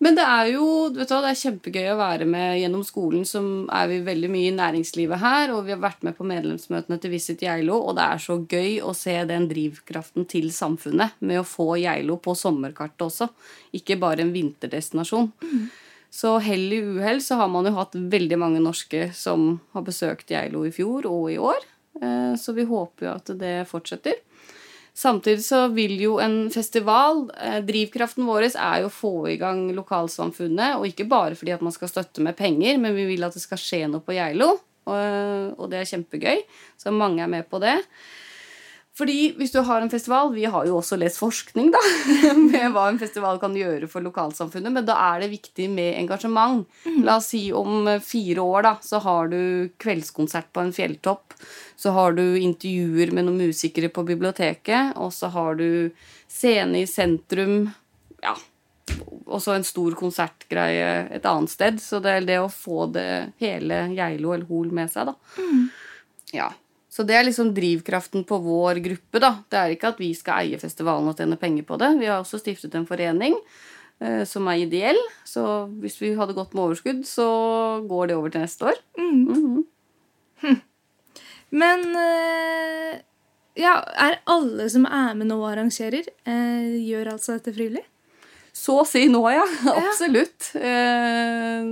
Men 0.03 0.17
det 0.17 0.23
er 0.25 0.49
jo 0.51 0.65
vet 0.91 1.07
du 1.07 1.13
hva, 1.13 1.21
det 1.23 1.29
er 1.31 1.39
kjempegøy 1.39 1.85
å 1.93 1.99
være 1.99 2.25
med 2.27 2.57
gjennom 2.59 2.81
skolen. 2.83 3.23
som 3.25 3.69
er 3.71 3.87
vi 3.87 4.01
veldig 4.03 4.31
mye 4.33 4.49
i 4.49 4.55
næringslivet 4.57 5.21
her, 5.21 5.53
og 5.53 5.63
vi 5.67 5.71
har 5.71 5.79
vært 5.83 6.03
med 6.03 6.17
på 6.17 6.27
medlemsmøtene 6.27 6.97
til 6.99 7.13
Visit 7.13 7.43
Geilo. 7.45 7.77
Og 7.77 7.95
det 7.95 8.03
er 8.03 8.23
så 8.23 8.39
gøy 8.41 8.81
å 8.83 8.91
se 8.97 9.15
den 9.29 9.47
drivkraften 9.51 10.27
til 10.27 10.49
samfunnet 10.51 11.15
med 11.21 11.39
å 11.39 11.47
få 11.47 11.77
Geilo 11.79 12.17
på 12.19 12.35
sommerkartet 12.35 13.05
også. 13.07 13.29
Ikke 13.79 13.99
bare 14.01 14.25
en 14.25 14.35
vinterdestinasjon. 14.35 15.31
Så 16.13 16.35
hell 16.45 16.67
i 16.75 16.81
uhell 16.83 17.23
så 17.25 17.39
har 17.39 17.47
man 17.49 17.65
jo 17.65 17.73
hatt 17.73 17.95
veldig 17.95 18.37
mange 18.37 18.59
norske 18.61 19.07
som 19.17 19.55
har 19.73 19.87
besøkt 19.87 20.29
Geilo 20.29 20.65
i 20.67 20.73
fjor 20.75 21.07
og 21.09 21.31
i 21.31 21.39
år. 21.41 21.63
Eh, 22.01 22.35
Så 22.39 22.53
vi 22.53 22.63
håper 22.63 23.07
jo 23.07 23.13
at 23.13 23.33
det 23.39 23.55
fortsetter. 23.69 24.19
Samtidig 24.93 25.41
så 25.41 25.67
vil 25.73 25.95
jo 25.97 26.19
en 26.21 26.51
festival 26.53 27.23
eh, 27.41 27.61
Drivkraften 27.65 28.27
vår 28.29 28.45
er 28.51 28.83
jo 28.83 28.91
å 28.91 28.93
få 28.93 29.13
i 29.31 29.37
gang 29.41 29.65
lokalsamfunnet. 29.73 30.77
Og 30.77 30.89
ikke 30.91 31.09
bare 31.09 31.37
fordi 31.37 31.55
at 31.55 31.65
man 31.65 31.73
skal 31.73 31.89
støtte 31.89 32.21
med 32.21 32.37
penger, 32.37 32.77
men 32.77 32.95
vi 32.95 33.07
vil 33.09 33.25
at 33.25 33.33
det 33.33 33.41
skal 33.41 33.61
skje 33.61 33.87
noe 33.89 34.05
på 34.05 34.15
Geilo. 34.17 34.55
Og, 34.83 35.63
det 35.71 35.79
er 35.79 35.87
kjempegøy. 35.87 36.43
Så 36.77 36.91
mange 36.91 37.23
er 37.23 37.31
med 37.31 37.47
på 37.49 37.61
det. 37.63 37.77
Fordi 38.93 39.33
hvis 39.39 39.53
du 39.53 39.59
har 39.65 39.81
en 39.81 39.89
festival 39.89 40.35
Vi 40.35 40.43
har 40.45 40.67
jo 40.69 40.75
også 40.77 40.99
lest 41.01 41.17
forskning 41.17 41.71
da, 41.73 41.81
med 42.51 42.75
hva 42.75 42.85
en 42.91 42.99
festival 43.01 43.39
kan 43.41 43.55
gjøre 43.57 43.89
for 43.89 44.05
lokalsamfunnet, 44.05 44.69
men 44.75 44.85
da 44.85 44.99
er 45.09 45.23
det 45.23 45.31
viktig 45.33 45.65
med 45.73 45.97
engasjement. 46.03 46.67
La 47.01 47.17
oss 47.17 47.31
si 47.33 47.47
om 47.55 47.87
eh, 47.89 48.01
fire 48.03 48.45
år 48.45 48.67
da, 48.67 48.75
så 48.85 49.01
har 49.01 49.33
du 49.33 49.69
kveldskonsert 49.81 50.51
på 50.53 50.61
en 50.61 50.73
fjelltopp. 50.75 51.33
Så 51.79 51.95
har 51.97 52.13
du 52.17 52.23
intervjuer 52.37 53.13
med 53.15 53.27
noen 53.27 53.49
musikere 53.49 53.89
på 53.93 54.05
biblioteket, 54.07 54.93
og 55.01 55.09
så 55.15 55.31
har 55.33 55.57
du 55.57 55.89
scene 56.29 56.83
i 56.83 56.89
sentrum. 56.89 57.71
Ja, 58.23 58.37
og 59.25 59.39
så 59.41 59.55
en 59.55 59.65
stor 59.65 59.95
konsertgreie 59.97 61.07
et 61.15 61.25
annet 61.25 61.51
sted. 61.51 61.79
Så 61.81 62.01
det 62.03 62.17
er 62.17 62.27
det 62.27 62.39
å 62.43 62.51
få 62.51 62.87
det 62.93 63.33
hele 63.41 63.87
Geilo 63.95 64.35
eller 64.35 64.49
Hol 64.49 64.73
med 64.75 64.91
seg, 64.93 65.09
da. 65.09 65.39
Ja. 66.33 66.49
Så 66.93 67.01
det 67.09 67.15
er 67.17 67.25
liksom 67.25 67.49
drivkraften 67.55 68.21
på 68.29 68.37
vår 68.43 68.77
gruppe, 68.85 69.21
da. 69.23 69.31
Det 69.49 69.57
er 69.57 69.73
ikke 69.73 69.89
at 69.95 70.01
vi 70.01 70.11
skal 70.17 70.43
eie 70.43 70.59
festivalen 70.61 71.09
og 71.09 71.17
tjene 71.17 71.39
penger 71.41 71.65
på 71.65 71.79
det. 71.81 71.89
Vi 71.97 72.09
har 72.09 72.19
også 72.21 72.37
stiftet 72.41 72.75
en 72.77 72.85
forening 72.85 73.33
eh, 73.97 74.21
som 74.29 74.45
er 74.51 74.61
ideell. 74.67 74.99
Så 75.25 75.43
hvis 75.81 75.97
vi 76.03 76.11
hadde 76.19 76.35
gått 76.37 76.53
med 76.53 76.67
overskudd, 76.67 77.01
så 77.09 77.25
går 77.89 78.11
det 78.11 78.17
over 78.19 78.33
til 78.35 78.45
neste 78.45 78.69
år. 78.69 78.83
Mhm. 78.99 79.63
Men 81.53 81.83
eh, 82.01 83.01
ja, 83.61 83.73
er 84.01 84.19
alle 84.33 84.65
som 84.73 84.87
er 84.89 85.13
med 85.17 85.29
nå 85.29 85.37
og 85.37 85.51
arrangerer, 85.51 86.07
eh, 86.25 86.77
gjør 86.81 87.11
altså 87.13 87.35
dette 87.37 87.53
frivillig? 87.53 87.83
Så 88.53 88.79
å 88.81 88.85
si 88.85 89.07
nå, 89.09 89.21
ja. 89.33 89.43
Absolutt. 89.81 90.51
Eh, 90.57 91.69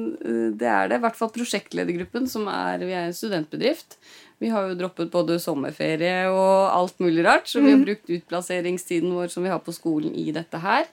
Det 0.57 0.69
er 0.69 0.89
det. 0.89 0.97
I 0.97 1.03
hvert 1.05 1.17
fall 1.17 1.33
prosjektledergruppen, 1.33 2.29
som 2.29 2.45
er 2.49 2.81
Vi 2.85 2.93
er 2.93 3.09
en 3.09 3.17
studentbedrift. 3.17 3.97
Vi 4.41 4.49
har 4.49 4.71
jo 4.71 4.77
droppet 4.79 5.11
både 5.13 5.37
sommerferie 5.37 6.25
og 6.33 6.71
alt 6.73 6.97
mulig 7.03 7.21
rart, 7.27 7.45
så 7.45 7.61
vi 7.61 7.75
har 7.75 7.83
brukt 7.83 8.09
utplasseringstiden 8.09 9.11
vår 9.13 9.29
som 9.29 9.45
vi 9.45 9.51
har 9.53 9.61
på 9.61 9.73
skolen, 9.75 10.15
i 10.17 10.31
dette 10.33 10.57
her. 10.63 10.87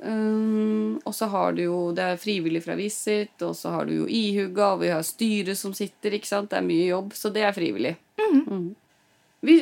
Um, 0.00 1.00
og 1.04 1.12
så 1.12 1.26
har 1.28 1.52
du 1.52 1.60
jo 1.66 1.78
Det 1.92 2.00
er 2.00 2.20
frivillig 2.20 2.62
fra 2.64 2.72
Visit, 2.78 3.34
og 3.44 3.52
så 3.56 3.74
har 3.74 3.88
du 3.88 3.98
jo 3.98 4.06
ihuga, 4.08 4.74
og 4.74 4.84
vi 4.84 4.92
har 4.92 5.02
styret 5.04 5.56
som 5.56 5.72
sitter. 5.76 6.16
ikke 6.16 6.28
sant? 6.28 6.50
Det 6.52 6.60
er 6.60 6.68
mye 6.68 6.86
jobb, 6.90 7.16
så 7.16 7.32
det 7.32 7.48
er 7.48 7.56
frivillig. 7.56 7.96
Mm. 8.20 8.44
Mm. 8.44 8.68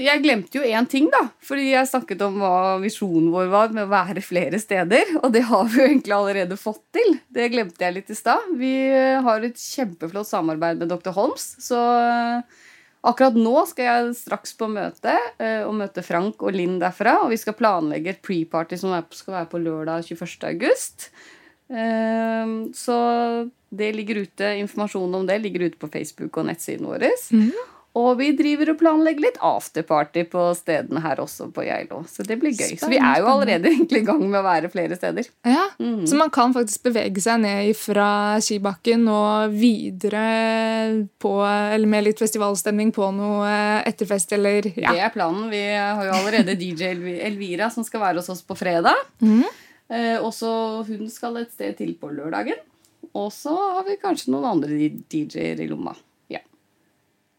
jeg 0.02 0.22
glemte 0.22 0.58
jo 0.58 0.66
én 0.66 0.86
ting, 0.90 1.06
da. 1.10 1.28
Fordi 1.38 1.70
jeg 1.70 1.90
snakket 1.90 2.22
om 2.26 2.38
hva 2.42 2.78
visjonen 2.82 3.30
vår 3.30 3.50
var 3.54 3.74
med 3.74 3.86
å 3.86 3.92
være 3.94 4.22
flere 4.26 4.58
steder. 4.58 5.20
Og 5.22 5.30
det 5.34 5.46
har 5.46 5.70
vi 5.70 5.84
jo 5.84 5.86
egentlig 5.86 6.18
allerede 6.18 6.58
fått 6.58 6.82
til. 6.98 7.18
Det 7.30 7.50
glemte 7.54 7.86
jeg 7.86 7.94
litt 7.94 8.10
i 8.10 8.18
stad. 8.18 8.56
Vi 8.58 8.74
eh, 8.90 9.22
har 9.22 9.46
et 9.46 9.58
kjempeflott 9.58 10.26
samarbeid 10.26 10.82
med 10.82 10.90
Dr. 10.90 11.14
Holms. 11.14 11.54
Så 11.62 11.78
akkurat 13.08 13.36
nå 13.38 13.54
skal 13.70 13.88
jeg 13.88 14.14
straks 14.20 14.54
på 14.58 14.68
møte 14.70 15.14
eh, 15.40 15.62
og 15.64 15.74
møte 15.80 16.04
Frank 16.06 16.42
og 16.44 16.54
Linn 16.56 16.78
derfra. 16.82 17.18
Og 17.24 17.32
vi 17.32 17.40
skal 17.40 17.56
planlegge 17.58 18.14
et 18.14 18.22
pre-party 18.24 18.78
som 18.80 18.94
skal 19.10 19.40
være 19.40 19.50
på 19.52 19.62
lørdag 19.62 20.04
21. 20.08 20.36
august. 20.52 21.08
Ehm, 21.68 22.72
Så 22.74 22.98
det 23.70 23.90
ligger 23.96 24.22
ute, 24.24 24.54
informasjonen 24.62 25.14
om 25.14 25.26
det 25.28 25.40
ligger 25.42 25.66
ute 25.68 25.80
på 25.80 25.90
Facebook 25.92 26.36
og 26.40 26.46
nettsiden 26.48 26.86
vår. 26.88 27.10
Og 27.98 28.12
vi 28.20 28.28
driver 28.38 28.70
og 28.72 28.78
planlegger 28.78 29.24
litt 29.24 29.38
afterparty 29.42 30.22
på 30.30 30.42
stedene 30.54 31.00
her 31.02 31.18
også 31.22 31.48
på 31.54 31.64
Geilo. 31.66 32.04
Så 32.06 32.22
det 32.26 32.36
blir 32.38 32.52
gøy. 32.54 32.76
Så 32.78 32.90
vi 32.92 33.00
er 33.00 33.22
jo 33.22 33.30
allerede 33.32 33.70
egentlig 33.72 34.02
i 34.04 34.06
gang 34.06 34.20
med 34.22 34.38
å 34.38 34.44
være 34.46 34.70
flere 34.72 34.98
steder. 34.98 35.26
Ja, 35.48 35.64
Så 35.78 36.18
man 36.18 36.30
kan 36.34 36.54
faktisk 36.54 36.86
bevege 36.86 37.22
seg 37.24 37.42
ned 37.42 37.72
fra 37.78 38.08
skibakken 38.44 39.06
og 39.10 39.56
videre 39.56 40.24
på, 41.18 41.32
eller 41.48 41.90
med 41.90 42.06
litt 42.06 42.22
festivalstemning 42.22 42.92
på 42.94 43.10
noe 43.16 43.50
etterfest 43.88 44.36
eller 44.36 44.70
ja. 44.74 44.92
Det 44.92 45.02
er 45.08 45.14
planen. 45.14 45.48
Vi 45.50 45.62
har 45.74 46.04
jo 46.06 46.14
allerede 46.20 46.56
DJ 46.62 46.92
Elvira 47.26 47.70
som 47.74 47.86
skal 47.86 48.04
være 48.04 48.22
hos 48.22 48.30
oss 48.32 48.44
på 48.46 48.56
fredag. 48.58 48.94
Eh, 49.88 50.16
og 50.20 50.30
så 50.36 50.50
hun 50.86 51.08
skal 51.10 51.40
et 51.40 51.52
sted 51.54 51.78
til 51.80 51.94
på 51.98 52.12
lørdagen. 52.12 52.60
Og 53.16 53.32
så 53.32 53.54
har 53.56 53.84
vi 53.88 53.98
kanskje 54.00 54.34
noen 54.34 54.46
andre 54.52 54.90
DJ-er 55.10 55.60
i 55.64 55.68
lomma. 55.70 55.94
Ja. 56.30 56.42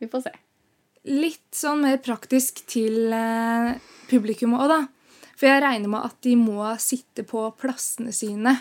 Vi 0.02 0.10
får 0.10 0.28
se. 0.28 0.36
Litt 1.10 1.56
sånn 1.56 1.84
mer 1.88 1.98
praktisk 2.06 2.62
til 2.70 3.10
eh, 3.16 3.76
publikum 4.12 4.54
òg, 4.60 4.68
da. 4.70 4.80
For 5.40 5.48
jeg 5.50 5.64
regner 5.64 5.90
med 5.90 6.06
at 6.06 6.18
de 6.26 6.36
må 6.38 6.66
sitte 6.82 7.24
på 7.26 7.48
plassene 7.58 8.12
sine 8.14 8.60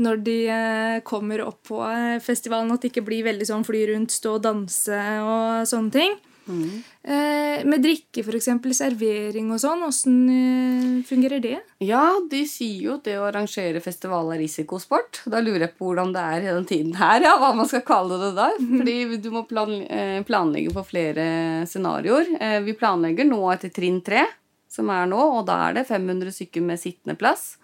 når 0.00 0.20
de 0.24 0.36
eh, 0.52 0.98
kommer 1.08 1.42
opp 1.44 1.62
på 1.70 1.80
eh, 1.88 2.16
festivalen. 2.22 2.72
At 2.72 2.84
det 2.84 2.92
ikke 2.92 3.06
blir 3.08 3.26
veldig 3.26 3.48
sånn 3.48 3.66
fly 3.66 3.82
rundt, 3.90 4.14
stå 4.14 4.36
og 4.38 4.44
danse 4.44 5.02
og 5.24 5.68
sånne 5.68 5.94
ting. 5.94 6.16
Eh, 6.46 7.64
med 7.66 7.82
drikke, 7.82 8.22
f.eks. 8.22 8.48
Servering 8.78 9.48
og 9.54 9.60
sånn. 9.62 9.82
Åssen 9.86 10.16
eh, 10.30 11.02
fungerer 11.08 11.42
det? 11.42 11.56
Ja, 11.82 12.04
de 12.30 12.42
sier 12.48 12.84
jo 12.86 12.94
at 12.98 13.06
det 13.08 13.16
å 13.18 13.26
arrangere 13.28 13.82
festival 13.84 14.30
er 14.34 14.40
risikosport. 14.44 15.22
Da 15.26 15.40
lurer 15.42 15.66
jeg 15.66 15.74
på 15.78 15.88
hvordan 15.90 16.14
det 16.14 16.22
er 16.22 16.46
i 16.46 16.52
den 16.54 16.68
tiden 16.68 16.94
her, 17.00 17.20
ja, 17.26 17.34
hva 17.40 17.52
man 17.56 17.68
skal 17.70 17.84
kalle 17.86 18.20
det 18.22 18.32
da. 18.38 18.48
Fordi 18.60 18.96
du 19.24 19.30
må 19.34 19.44
plan 19.48 19.74
eh, 19.86 20.20
planlegge 20.26 20.74
på 20.76 20.86
flere 20.92 21.26
scenarioer. 21.70 22.34
Eh, 22.40 22.58
Vi 22.66 22.76
planlegger 22.78 23.28
nå 23.28 23.42
etter 23.54 23.74
trinn 23.74 24.00
tre, 24.06 24.24
som 24.70 24.90
er 24.92 25.06
nå, 25.10 25.18
og 25.40 25.44
da 25.48 25.60
er 25.68 25.80
det 25.80 25.86
500 25.88 26.34
stykker 26.36 26.64
med 26.66 26.80
sittende 26.82 27.16
plass. 27.18 27.54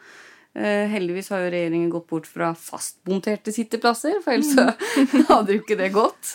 Eh, 0.53 0.85
heldigvis 0.93 1.31
har 1.33 1.47
jo 1.47 1.53
regjeringen 1.55 1.89
gått 1.89 2.11
bort 2.11 2.27
fra 2.29 2.51
fastmonterte 2.53 3.55
sitteplasser, 3.55 4.19
for 4.21 4.35
ellers 4.35 4.51
så 4.53 4.67
hadde 5.31 5.55
jo 5.55 5.63
ikke 5.63 5.79
det 5.81 5.89
gått. 5.95 6.35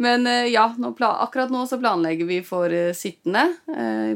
Men 0.00 0.24
eh, 0.30 0.48
ja, 0.48 0.70
nå 0.80 0.94
akkurat 0.96 1.52
nå 1.52 1.66
så 1.68 1.76
planlegger 1.80 2.30
vi 2.30 2.38
for 2.46 2.72
eh, 2.72 2.94
sittende 2.96 3.44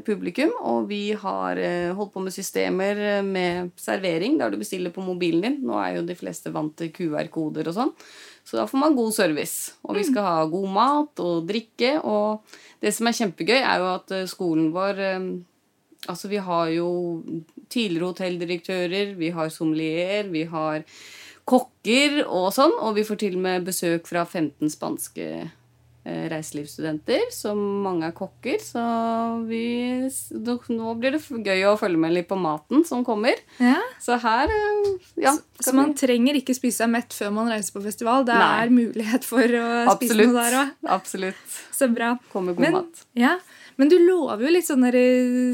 publikum, 0.07 0.55
og 0.65 0.89
vi 0.89 1.13
har 1.19 1.59
holdt 1.97 2.15
på 2.15 2.23
med 2.25 2.35
systemer 2.35 3.23
med 3.27 3.71
servering, 3.79 4.39
der 4.41 4.51
du 4.51 4.57
bestiller 4.61 4.95
på 4.95 5.05
mobilen 5.05 5.45
din. 5.45 5.61
Nå 5.69 5.77
er 5.83 5.99
jo 5.99 6.07
de 6.09 6.17
fleste 6.17 6.53
vant 6.55 6.73
til 6.79 6.91
QR-koder 6.95 7.69
og 7.69 7.77
sånn. 7.77 7.93
Så 8.49 8.59
da 8.59 8.65
får 8.67 8.81
man 8.81 8.97
god 8.97 9.13
service. 9.15 9.77
Og 9.87 10.01
vi 10.01 10.07
skal 10.09 10.27
ha 10.27 10.49
god 10.51 10.69
mat 10.75 11.23
og 11.23 11.47
drikke. 11.47 11.95
Og 12.03 12.43
det 12.83 12.91
som 12.97 13.07
er 13.07 13.19
kjempegøy, 13.21 13.61
er 13.61 13.85
jo 13.85 13.91
at 13.93 14.15
skolen 14.33 14.73
vår 14.75 15.03
Altså, 16.11 16.29
vi 16.29 16.37
har 16.43 16.67
jo 16.75 16.89
tidligere 17.71 18.09
hotelldirektører, 18.13 19.15
vi 19.17 19.31
har 19.31 19.49
sommelier, 19.55 20.27
vi 20.33 20.45
har 20.51 20.83
kokker 21.49 22.23
og 22.27 22.53
sånn, 22.55 22.75
og 22.83 22.95
vi 22.99 23.05
får 23.07 23.19
til 23.23 23.37
og 23.39 23.43
med 23.47 23.65
besøk 23.67 24.07
fra 24.11 24.23
15 24.27 24.71
spanske 24.71 25.27
eh, 25.43 26.25
reiselivsstudenter, 26.31 27.29
som 27.35 27.59
mange 27.85 28.07
er 28.09 28.15
kokker, 28.19 28.59
så 28.63 28.83
vi 29.49 29.63
Nå 30.73 30.95
blir 30.99 31.15
det 31.17 31.23
gøy 31.47 31.63
å 31.71 31.77
følge 31.79 31.99
med 32.03 32.15
litt 32.17 32.29
på 32.31 32.39
maten 32.39 32.83
som 32.87 33.05
kommer. 33.07 33.39
Ja. 33.63 33.79
Så 34.03 34.19
her 34.23 34.51
eh, 34.51 34.93
Ja. 35.23 35.37
Så 35.63 35.75
man 35.75 35.93
vi- 35.93 36.01
trenger 36.03 36.35
ikke 36.41 36.55
spise 36.59 36.83
seg 36.83 36.91
mett 36.91 37.15
før 37.15 37.31
man 37.35 37.51
reiser 37.53 37.73
på 37.77 37.83
festival. 37.85 38.25
Det 38.27 38.35
Nei. 38.35 38.65
er 38.67 38.75
mulighet 38.75 39.25
for 39.27 39.43
å 39.43 39.97
spise 39.97 40.19
noe 40.19 40.35
der 40.35 40.59
òg. 40.65 40.73
Absolutt. 40.99 41.59
Så 41.71 41.87
bra. 41.95 42.17
Kommer 42.33 42.55
god 42.59 42.61
Men, 42.67 42.73
mat. 42.81 43.05
ja, 43.15 43.37
men 43.77 43.89
du 43.93 43.97
lover 44.03 44.45
jo 44.47 44.53
litt 44.55 44.67
sånne 44.69 44.93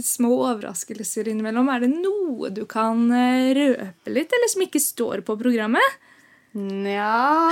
små 0.04 0.32
overraskelser 0.50 1.28
innimellom. 1.30 1.68
Er 1.72 1.84
det 1.86 1.90
noe 1.94 2.50
du 2.54 2.64
kan 2.70 3.06
eh, 3.14 3.50
røpe 3.56 4.12
litt, 4.14 4.32
eller 4.34 4.52
som 4.52 4.64
ikke 4.66 4.82
står 4.82 5.24
på 5.26 5.36
programmet? 5.40 5.98
Nja 6.58 7.50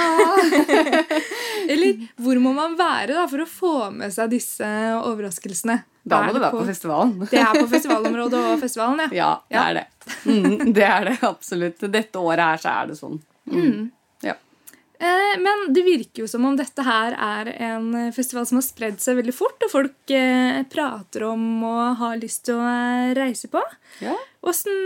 Eller 1.68 2.00
hvor 2.16 2.38
må 2.42 2.52
man 2.57 2.76
være 2.79 3.12
da 3.14 3.26
for 3.29 3.42
å 3.44 3.48
få 3.48 3.72
med 3.94 4.14
seg 4.14 4.31
disse 4.33 4.66
overraskelsene? 5.05 5.81
Da 6.07 6.20
må 6.24 6.33
du 6.37 6.40
være 6.40 6.55
på 6.55 6.64
festivalen. 6.68 7.16
Det 7.33 7.40
er 7.42 7.59
på 7.59 7.66
festivalområdet 7.70 8.40
og 8.52 8.61
festivalen, 8.62 9.05
ja. 9.07 9.11
Ja, 9.16 9.31
det 9.50 9.57
Ja. 9.57 9.64
er 9.68 9.74
det. 9.81 9.87
Mm, 10.31 10.72
det 10.76 10.85
er 10.87 11.05
det 11.11 11.16
absolutt. 11.26 11.83
Dette 11.92 12.22
året 12.22 12.44
her 12.46 12.62
så 12.62 12.74
er 12.83 12.92
det 12.92 12.98
sånn. 13.00 13.16
Mm. 13.50 13.62
Ja. 13.62 13.74
Eh, 14.98 15.35
Men 15.40 15.72
det 15.74 15.85
virker 15.85 16.24
jo 16.24 16.30
som 16.30 16.44
om 16.48 16.56
dette 16.56 16.85
her 16.87 17.16
er 17.16 17.50
en 17.72 17.90
festival 18.16 18.46
som 18.48 18.61
har 18.61 18.64
spredd 18.66 19.02
seg 19.02 19.18
veldig 19.20 19.35
fort, 19.37 19.61
og 19.66 19.72
folk 19.72 20.14
eh, 20.14 20.62
prater 20.72 21.26
om 21.28 21.42
og 21.66 21.98
har 22.00 22.16
lyst 22.20 22.46
til 22.48 22.56
å 22.56 22.64
eh, 22.64 23.12
reise 23.18 23.52
på. 23.52 23.62
ja. 24.04 24.16
Åssen 24.46 24.85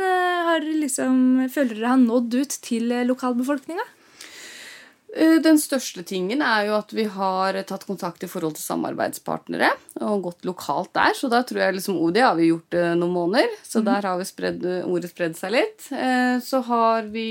liksom, 0.81 1.17
føler 1.53 1.75
dere 1.77 1.91
har 1.93 1.99
nådd 2.01 2.33
ut 2.33 2.55
til 2.65 2.95
lokalbefolkninga? 3.05 3.83
Den 5.45 5.59
største 5.61 6.01
tingen 6.07 6.41
er 6.41 6.71
jo 6.71 6.79
at 6.79 6.95
vi 6.97 7.05
har 7.13 7.59
tatt 7.69 7.85
kontakt 7.85 8.25
i 8.25 8.31
forhold 8.31 8.55
til 8.57 8.65
samarbeidspartnere 8.65 9.69
og 10.07 10.25
gått 10.31 10.49
lokalt 10.49 10.95
der. 10.97 11.13
Så 11.19 11.29
da 11.29 11.43
tror 11.45 11.61
jeg 11.61 11.77
liksom 11.77 11.99
Det 12.15 12.25
har 12.25 12.39
vi 12.39 12.49
gjort 12.49 12.79
noen 13.03 13.13
måneder, 13.13 13.53
så 13.61 13.85
der 13.85 14.07
har 14.09 14.17
vi 14.23 14.31
spredd, 14.31 14.65
ordet 14.87 15.13
spredd 15.13 15.37
seg 15.37 15.59
litt. 15.59 15.91
Så 16.47 16.63
har 16.71 17.11
vi 17.13 17.29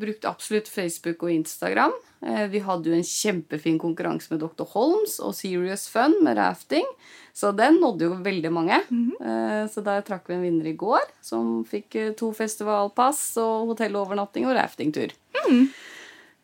brukt 0.00 0.26
absolutt 0.26 0.72
Facebook 0.72 1.22
og 1.28 1.36
Instagram. 1.36 1.94
Eh, 2.22 2.46
Vi 2.50 2.58
hadde 2.64 2.90
jo 2.90 2.94
en 2.96 3.04
kjempefin 3.06 3.78
konkurranse 3.78 4.30
med 4.32 4.40
Dr. 4.40 4.64
Holmes 4.74 5.18
og 5.20 5.34
Serious 5.34 5.86
Fun 5.88 6.16
med 6.24 6.36
rafting. 6.36 6.86
Så 7.34 7.52
den 7.54 7.78
nådde 7.80 8.08
jo 8.08 8.16
veldig 8.24 8.50
mange. 8.52 8.80
Eh, 9.20 9.66
Så 9.70 9.82
der 9.84 10.02
trakk 10.02 10.26
vi 10.28 10.34
en 10.34 10.42
vinner 10.42 10.66
i 10.66 10.76
går, 10.76 11.00
som 11.22 11.64
fikk 11.64 11.94
eh, 11.96 12.12
to 12.18 12.32
festivalpass 12.32 13.36
og 13.38 13.68
hotellovernatting 13.74 14.46
og 14.48 14.56
raftingtur. 14.56 15.12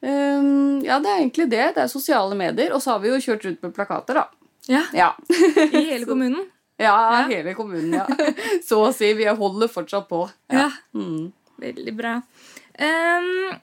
Um, 0.05 0.83
ja, 0.85 0.99
det 1.01 1.09
er 1.09 1.21
egentlig 1.23 1.47
det. 1.51 1.67
Det 1.77 1.83
er 1.85 1.89
sosiale 1.89 2.37
medier. 2.37 2.75
Og 2.77 2.83
så 2.85 2.93
har 2.95 3.01
vi 3.01 3.09
jo 3.09 3.21
kjørt 3.25 3.45
rundt 3.49 3.63
med 3.65 3.75
plakater, 3.77 4.15
da. 4.21 4.27
Ja, 4.69 4.83
Ja, 4.97 5.11
I 5.31 5.85
hele 5.91 6.05
kommunen? 6.09 6.47
ja, 6.81 6.93
Ja. 6.95 7.27
hele 7.29 7.55
kommunen, 7.57 7.93
ja. 7.95 8.07
Så 8.65 8.83
å 8.85 8.93
si. 8.95 9.13
Vi 9.17 9.25
holder 9.27 9.69
fortsatt 9.73 10.09
på. 10.09 10.27
Ja. 10.53 10.71
Mm. 10.95 11.33
Veldig 11.61 11.95
bra. 11.97 12.15
Em, 12.75 13.55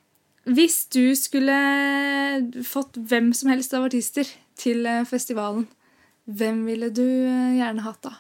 hvis 0.50 0.88
du 0.90 1.14
skulle 1.18 1.56
fått 2.66 2.98
hvem 2.98 3.30
som 3.38 3.52
helst 3.52 3.74
av 3.78 3.86
artister 3.86 4.28
til 4.58 4.88
eh, 4.90 5.04
festivalen, 5.06 5.68
hvem 6.26 6.64
ville 6.66 6.90
du 6.94 7.06
eh, 7.06 7.58
gjerne 7.60 7.86
hatt 7.86 8.02
da? 8.08 8.16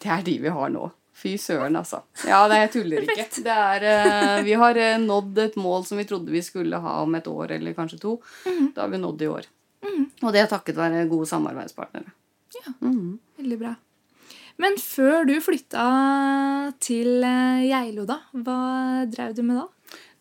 Det 0.00 0.12
er 0.12 0.24
de 0.24 0.36
vi 0.46 0.52
har 0.52 0.72
nå. 0.72 0.88
Fy 1.16 1.34
søren, 1.40 1.76
altså. 1.78 2.02
Ja, 2.28 2.42
det 2.48 2.58
jeg 2.60 2.72
tuller 2.74 3.04
ikke. 3.04 3.24
Det 3.44 3.52
er, 3.52 3.84
uh, 3.88 4.42
vi 4.44 4.56
har 4.60 4.76
uh, 4.76 4.98
nådd 5.00 5.38
et 5.46 5.54
mål 5.56 5.86
som 5.88 5.96
vi 5.96 6.04
trodde 6.08 6.32
vi 6.32 6.42
skulle 6.44 6.76
ha 6.80 6.98
om 7.06 7.16
et 7.16 7.28
år 7.30 7.54
eller 7.56 7.76
kanskje 7.76 8.00
to. 8.02 8.18
Det 8.44 8.76
har 8.76 8.90
vi 8.92 9.00
nådd 9.00 9.24
i 9.24 9.30
år. 9.32 9.48
Og 10.20 10.28
det 10.34 10.42
er 10.42 10.50
takket 10.50 10.76
være 10.76 11.06
gode 11.08 11.28
samarbeidspartnere. 11.30 12.12
Mhm. 12.84 13.16
Veldig 13.40 13.58
bra. 13.60 13.72
Men 14.60 14.76
før 14.80 15.24
du 15.28 15.34
flytta 15.44 15.86
til 16.84 17.24
Geilo, 17.64 18.04
da, 18.08 18.20
hva 18.36 18.60
drev 19.08 19.32
du 19.36 19.42
med 19.44 19.60
da? 19.60 19.66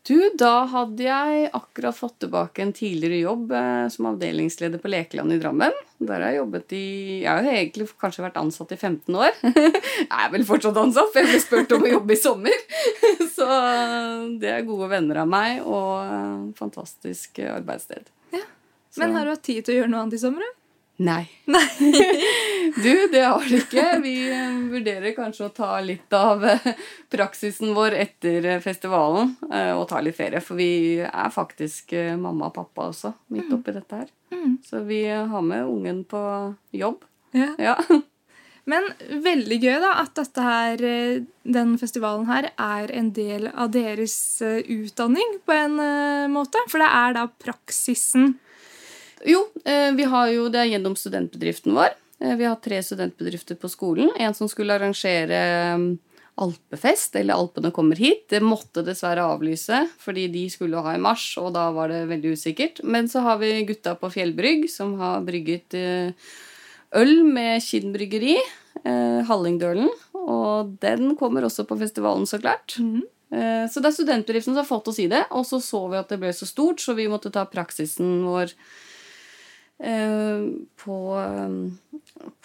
Du, 0.05 0.17
da 0.37 0.67
hadde 0.69 1.01
jeg 1.01 1.47
akkurat 1.57 1.97
fått 1.97 2.19
tilbake 2.21 2.61
en 2.61 2.73
tidligere 2.77 3.23
jobb 3.23 3.53
eh, 3.57 3.87
som 3.89 4.11
avdelingsleder 4.11 4.77
på 4.81 4.91
Lekeland 4.93 5.33
i 5.33 5.39
Drammen. 5.41 5.73
Der 5.97 6.19
har 6.21 6.29
jeg 6.29 6.41
jobbet 6.43 6.75
i 6.77 6.81
Jeg 7.23 7.29
har 7.31 7.41
jo 7.41 7.53
egentlig 7.55 7.87
kanskje 8.03 8.25
vært 8.27 8.37
ansatt 8.37 8.75
i 8.75 8.77
15 8.77 9.17
år. 9.17 9.33
jeg 9.47 10.05
er 10.11 10.29
vel 10.35 10.45
fortsatt 10.45 10.77
ansatt, 10.77 11.09
for 11.09 11.23
jeg 11.23 11.31
ble 11.31 11.39
spurt 11.41 11.73
om 11.73 11.87
å 11.87 11.93
jobbe 11.95 12.13
i 12.13 12.19
sommer. 12.21 12.61
Så 13.35 13.47
det 14.43 14.51
er 14.51 14.67
gode 14.67 14.91
venner 14.93 15.23
av 15.23 15.31
meg 15.31 15.65
og 15.65 15.95
eh, 16.03 16.43
fantastisk 16.59 17.41
arbeidssted. 17.55 18.05
Ja. 18.35 18.45
Men 19.01 19.17
har 19.17 19.25
du 19.25 19.33
hatt 19.33 19.47
tid 19.49 19.65
til 19.65 19.73
å 19.73 19.79
gjøre 19.79 19.93
noe 19.95 20.05
annet 20.05 20.19
i 20.19 20.21
sommer? 20.21 20.45
da? 20.45 20.61
Nei. 21.09 21.23
Du, 22.75 23.07
det 23.11 23.21
har 23.21 23.43
det 23.49 23.61
ikke. 23.65 23.83
Vi 24.03 24.15
eh, 24.31 24.57
vurderer 24.71 25.13
kanskje 25.15 25.47
å 25.47 25.53
ta 25.53 25.69
litt 25.83 26.13
av 26.15 26.43
eh, 26.47 26.67
praksisen 27.13 27.75
vår 27.75 27.97
etter 27.99 28.47
eh, 28.49 28.61
festivalen 28.63 29.35
og 29.75 29.85
ta 29.89 30.01
litt 30.03 30.17
ferie. 30.17 30.41
For 30.43 30.57
vi 30.59 30.99
er 31.05 31.33
faktisk 31.33 31.93
mamma 32.19 32.49
og 32.49 32.55
pappa 32.57 32.89
også 32.89 33.13
midt 33.33 33.53
oppi 33.53 33.75
dette 33.75 34.01
her. 34.01 34.11
Mm. 34.33 34.57
Så 34.65 34.81
vi 34.87 35.03
har 35.07 35.45
med 35.45 35.67
ungen 35.69 36.03
på 36.09 36.21
jobb. 36.75 37.05
Ja. 37.35 37.53
Ja. 37.61 37.77
Men 38.71 38.87
veldig 39.21 39.59
gøy 39.61 39.75
da 39.83 39.91
at 40.01 40.15
dette 40.17 40.41
her, 40.41 40.81
den 41.45 41.75
festivalen 41.77 42.25
her 42.25 42.47
er 42.57 42.89
en 42.97 43.11
del 43.13 43.45
av 43.53 43.69
deres 43.75 44.15
utdanning 44.41 45.35
på 45.45 45.53
en 45.53 45.77
måte. 46.33 46.63
For 46.71 46.81
det 46.81 46.87
er 46.89 47.13
da 47.19 47.27
praksisen. 47.29 48.33
Jo, 49.25 49.43
vi 49.65 50.09
har 50.09 50.31
jo 50.33 50.49
det 50.53 50.65
gjennom 50.71 50.97
studentbedriften 50.97 51.77
vår. 51.77 51.93
Eh, 52.25 52.35
vi 52.35 52.45
har 52.45 52.55
tre 52.55 52.83
studentbedrifter 52.83 53.55
på 53.55 53.69
skolen. 53.69 54.09
En 54.17 54.33
som 54.33 54.49
skulle 54.49 54.73
arrangere 54.75 55.39
mm, 55.75 55.87
alpefest, 56.41 57.15
eller 57.15 57.37
Alpene 57.37 57.71
kommer 57.75 57.99
hit. 57.99 58.27
Det 58.29 58.41
måtte 58.43 58.83
dessverre 58.85 59.25
avlyse, 59.25 59.85
fordi 60.01 60.27
de 60.33 60.45
skulle 60.51 60.81
ha 60.81 60.95
i 60.95 61.01
mars, 61.01 61.27
og 61.41 61.53
da 61.55 61.69
var 61.75 61.93
det 61.93 62.05
veldig 62.11 62.35
usikkert. 62.35 62.83
Men 62.83 63.09
så 63.11 63.23
har 63.25 63.39
vi 63.43 63.53
gutta 63.67 63.95
på 63.99 64.11
Fjellbrygg, 64.13 64.69
som 64.71 64.97
har 65.01 65.25
brygget 65.27 65.77
eh, 65.77 66.29
øl 66.95 67.17
med 67.27 67.63
Kinn 67.63 67.91
bryggeri. 67.95 68.37
Eh, 68.83 69.19
Hallingdølen. 69.27 69.91
Og 70.25 70.77
den 70.81 71.13
kommer 71.19 71.45
også 71.45 71.67
på 71.67 71.77
festivalen, 71.79 72.25
så 72.25 72.41
klart. 72.41 72.79
Mm. 72.79 73.03
Så 73.35 73.81
det 73.81 73.89
er 73.89 73.93
studentbedriften 73.97 74.53
som 74.53 74.61
har 74.61 74.67
fått 74.69 74.87
oss 74.87 74.99
i 75.01 75.07
det. 75.11 75.25
Og 75.35 75.43
så 75.49 75.57
så 75.59 75.81
vi 75.91 75.97
at 75.99 76.11
det 76.13 76.19
ble 76.21 76.29
så 76.33 76.45
stort, 76.47 76.79
så 76.79 76.93
vi 76.95 77.07
måtte 77.11 77.31
ta 77.33 77.43
praksisen 77.49 78.21
vår 78.23 78.53
på 79.75 80.95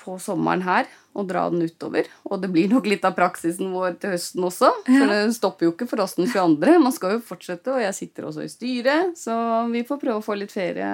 på 0.01 0.17
sommeren 0.23 0.63
her 0.65 0.89
og 1.19 1.29
dra 1.29 1.45
den 1.53 1.65
utover. 1.67 2.09
Og 2.29 2.41
det 2.43 2.51
blir 2.53 2.71
nok 2.71 2.89
litt 2.91 3.05
av 3.07 3.17
praksisen 3.17 3.73
vår 3.75 3.99
til 4.03 4.15
høsten 4.15 4.47
også. 4.47 4.71
For 4.87 5.13
det 5.13 5.21
stopper 5.37 5.69
jo 5.69 5.75
ikke 5.75 5.89
for 5.91 6.05
oss 6.05 6.17
den 6.19 6.31
22. 6.31 6.77
Man 6.83 6.95
skal 6.95 7.17
jo 7.17 7.25
fortsette, 7.27 7.75
og 7.75 7.83
jeg 7.83 7.97
sitter 7.97 8.29
også 8.29 8.47
i 8.47 8.53
styret. 8.53 9.19
Så 9.21 9.35
vi 9.73 9.85
får 9.87 10.01
prøve 10.03 10.23
å 10.23 10.25
få 10.25 10.39
litt 10.39 10.55
ferie 10.55 10.91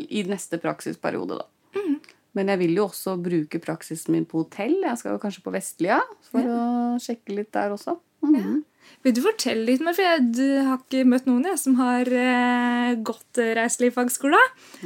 i 0.00 0.24
neste 0.28 0.60
praksisperiode, 0.62 1.40
da. 1.40 1.48
Mm. 1.76 1.98
Men 2.38 2.52
jeg 2.52 2.60
vil 2.60 2.76
jo 2.78 2.86
også 2.86 3.16
bruke 3.20 3.60
praksisen 3.62 4.14
min 4.14 4.28
på 4.28 4.44
hotell. 4.44 4.76
Jeg 4.84 5.00
skal 5.00 5.16
jo 5.16 5.22
kanskje 5.22 5.44
på 5.44 5.54
Vestlia 5.54 5.98
for 6.30 6.46
ja. 6.46 6.56
å 6.94 7.00
sjekke 7.02 7.40
litt 7.40 7.50
der 7.56 7.74
også. 7.74 7.98
Mm. 8.22 8.36
Ja. 8.36 8.56
Vil 9.00 9.14
du 9.16 9.22
fortelle 9.24 9.64
litt 9.64 9.80
mer, 9.80 9.94
for 9.96 10.04
jeg 10.04 10.56
har 10.66 10.80
ikke 10.82 11.06
møtt 11.08 11.28
noen 11.28 11.46
jeg, 11.48 11.58
som 11.62 11.76
har 11.78 12.08
eh, 12.12 12.90
gått 13.00 13.40
reiselivsfagskole. 13.56 14.40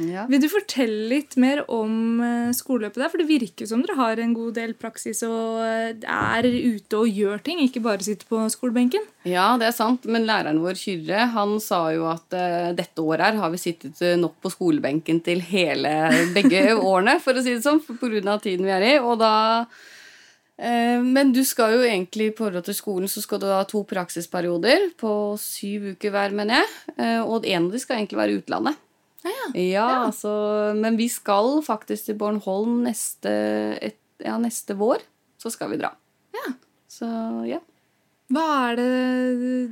Ja. 0.07 0.23
Vil 0.31 0.39
du 0.39 0.47
fortelle 0.51 1.09
litt 1.11 1.35
mer 1.41 1.65
om 1.71 2.21
eh, 2.23 2.53
skoleløpet 2.55 3.01
der? 3.01 3.11
For 3.11 3.19
det 3.19 3.27
virker 3.27 3.67
som 3.67 3.83
dere 3.83 3.97
har 3.99 4.21
en 4.23 4.35
god 4.37 4.55
del 4.55 4.71
praksis 4.79 5.19
og 5.27 5.59
eh, 5.65 5.91
er 6.07 6.47
ute 6.47 7.01
og 7.01 7.11
gjør 7.11 7.43
ting, 7.43 7.59
ikke 7.65 7.83
bare 7.83 8.07
sitter 8.07 8.29
på 8.29 8.39
skolebenken. 8.53 9.03
Ja, 9.27 9.49
det 9.59 9.67
er 9.67 9.75
sant, 9.75 10.07
men 10.07 10.27
læreren 10.29 10.61
vår, 10.63 10.79
Kyrre, 10.79 11.25
han 11.35 11.57
sa 11.63 11.81
jo 11.95 12.07
at 12.13 12.37
eh, 12.39 12.71
dette 12.77 13.03
året 13.03 13.33
her 13.33 13.41
har 13.41 13.51
vi 13.51 13.59
sittet 13.59 13.99
nok 14.21 14.37
på 14.45 14.53
skolebenken 14.53 15.19
til 15.25 15.43
hele 15.43 15.91
begge 16.37 16.69
årene, 16.93 17.17
for 17.19 17.35
å 17.35 17.43
si 17.43 17.57
det 17.57 17.65
sånn, 17.67 17.83
pga. 17.83 18.39
tiden 18.39 18.63
vi 18.63 18.75
er 18.77 18.89
i. 18.93 18.95
Og 19.03 19.19
da 19.19 19.35
Eh, 19.67 19.73
men 21.03 21.33
du 21.35 21.41
skal 21.43 21.75
jo 21.75 21.83
egentlig 21.83 22.29
i 22.29 22.35
forhold 22.35 22.63
til 22.63 22.77
skolen 22.77 23.11
så 23.11 23.23
skal 23.23 23.41
du 23.41 23.49
ha 23.51 23.59
to 23.67 23.81
praksisperioder 23.87 24.89
på 24.99 25.11
syv 25.41 25.91
uker 25.95 26.13
hver, 26.15 26.35
mener 26.37 26.61
jeg. 26.61 26.71
Eh, 26.95 27.21
og 27.21 27.47
en 27.49 27.67
av 27.67 27.75
de 27.75 27.81
skal 27.83 27.99
egentlig 27.99 28.21
være 28.21 28.39
utlandet. 28.39 28.81
Ja, 29.25 29.33
ja. 29.33 29.49
ja, 29.57 29.85
ja. 30.05 30.09
Så, 30.15 30.31
men 30.77 30.99
vi 30.99 31.09
skal 31.11 31.59
faktisk 31.65 32.07
til 32.07 32.19
Bornholm 32.19 32.83
neste, 32.85 33.31
et, 33.83 33.99
ja, 34.23 34.37
neste 34.41 34.77
vår. 34.79 35.03
Så 35.41 35.51
skal 35.53 35.73
vi 35.73 35.81
dra. 35.81 35.91
Ja. 36.37 36.51
Så 36.89 37.09
ja. 37.49 37.59
Hva 38.33 38.45
er 38.71 38.79
det 38.79 38.91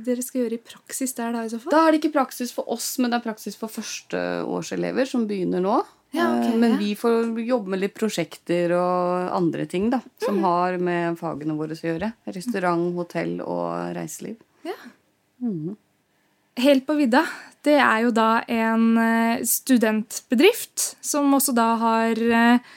dere 0.06 0.22
skal 0.22 0.44
gjøre 0.44 0.58
i 0.58 0.62
praksis 0.62 1.16
der, 1.16 1.32
da? 1.34 1.42
i 1.42 1.50
så 1.50 1.58
fall? 1.62 1.72
Da 1.74 1.80
er 1.82 1.94
det 1.94 2.02
ikke 2.02 2.14
praksis 2.20 2.52
for 2.54 2.68
oss, 2.70 2.92
men 3.00 3.10
det 3.10 3.18
er 3.18 3.24
praksis 3.24 3.56
for 3.58 3.72
førsteårselever 3.72 5.08
som 5.10 5.24
begynner 5.30 5.64
nå. 5.64 5.80
Ja, 6.14 6.28
okay, 6.38 6.52
eh, 6.52 6.58
Men 6.62 6.76
vi 6.78 6.92
får 6.98 7.40
jobbe 7.42 7.74
med 7.74 7.82
litt 7.82 7.94
prosjekter 7.96 8.76
og 8.78 9.32
andre 9.34 9.66
ting 9.70 9.88
da, 9.92 10.00
som 10.22 10.38
mm. 10.38 10.44
har 10.46 10.76
med 10.78 11.18
fagene 11.18 11.56
våre 11.58 11.74
å 11.74 11.88
gjøre. 11.88 12.12
Restaurant, 12.36 12.92
hotell 12.98 13.40
og 13.42 13.96
reiseliv. 13.96 14.38
Ja. 14.66 14.76
Mm. 15.42 15.74
Helt 16.62 16.86
på 16.86 16.94
vidda. 16.98 17.24
Det 17.64 17.76
er 17.80 18.04
jo 18.04 18.12
da 18.14 18.44
en 18.52 18.86
eh, 19.00 19.42
studentbedrift 19.48 20.94
som 21.02 21.32
også 21.34 21.54
da 21.56 21.68
har 21.80 22.20
eh, 22.20 22.72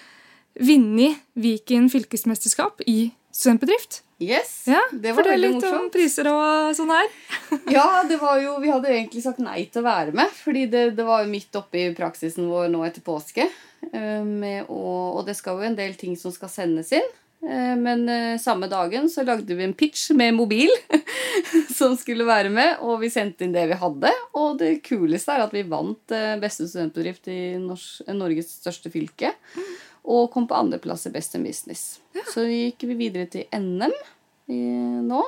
vunnet 0.57 1.21
Viken 1.37 1.91
fylkesmesterskap 1.93 2.81
i 2.89 3.11
studentbedrift. 3.29 4.01
Yes, 4.17 4.63
ja, 4.65 4.79
det 4.91 5.11
var 5.13 5.27
veldig 5.29 5.51
morsomt. 5.53 5.61
Fortell 5.61 5.75
litt 5.77 5.85
om 5.85 5.91
priser 5.93 6.27
og 6.31 6.71
sånn 6.73 6.89
her. 6.89 7.09
ja, 7.75 7.85
det 8.09 8.17
var 8.17 8.39
jo, 8.41 8.55
vi 8.63 8.71
hadde 8.73 8.89
egentlig 8.89 9.21
sagt 9.21 9.43
nei 9.43 9.67
til 9.69 9.83
å 9.83 9.85
være 9.85 10.15
med. 10.17 10.33
fordi 10.33 10.65
det, 10.71 10.83
det 10.97 11.05
var 11.05 11.21
jo 11.21 11.29
midt 11.29 11.59
oppi 11.59 11.85
praksisen 11.97 12.49
vår 12.49 12.71
nå 12.73 12.81
etter 12.87 13.05
påske. 13.05 13.45
Uh, 13.93 14.65
å, 14.65 14.81
og 15.19 15.21
det 15.27 15.37
skal 15.37 15.61
jo 15.61 15.69
en 15.69 15.77
del 15.77 15.93
ting 15.99 16.17
som 16.17 16.33
skal 16.33 16.49
sendes 16.49 16.89
inn. 16.97 17.05
Uh, 17.45 17.77
men 17.77 18.07
uh, 18.09 18.41
samme 18.41 18.65
dagen 18.71 19.05
så 19.13 19.21
lagde 19.21 19.53
vi 19.53 19.67
en 19.67 19.77
pitch 19.77 20.09
med 20.17 20.33
mobil 20.33 20.73
som 21.77 21.93
skulle 21.93 22.25
være 22.25 22.49
med. 22.49 22.81
Og 22.89 23.03
vi 23.05 23.13
sendte 23.13 23.45
inn 23.45 23.53
det 23.53 23.67
vi 23.69 23.77
hadde. 23.77 24.15
Og 24.33 24.57
det 24.63 24.79
kuleste 24.87 25.37
er 25.37 25.45
at 25.45 25.53
vi 25.53 25.61
vant 25.69 26.17
beste 26.41 26.65
studentbedrift 26.65 27.29
i 27.29 27.41
Norges 27.61 28.55
største 28.63 28.89
fylke. 28.89 29.35
Og 30.07 30.29
kom 30.31 30.45
på 30.47 30.55
andreplass 30.55 31.07
i 31.09 31.11
Best 31.11 31.35
in 31.35 31.43
Business. 31.43 31.99
Ja. 32.15 32.23
Så 32.31 32.45
gikk 32.47 32.85
vi 32.87 32.95
videre 32.95 33.27
til 33.31 33.47
NM 33.51 33.91
i, 34.47 34.59
nå. 35.03 35.23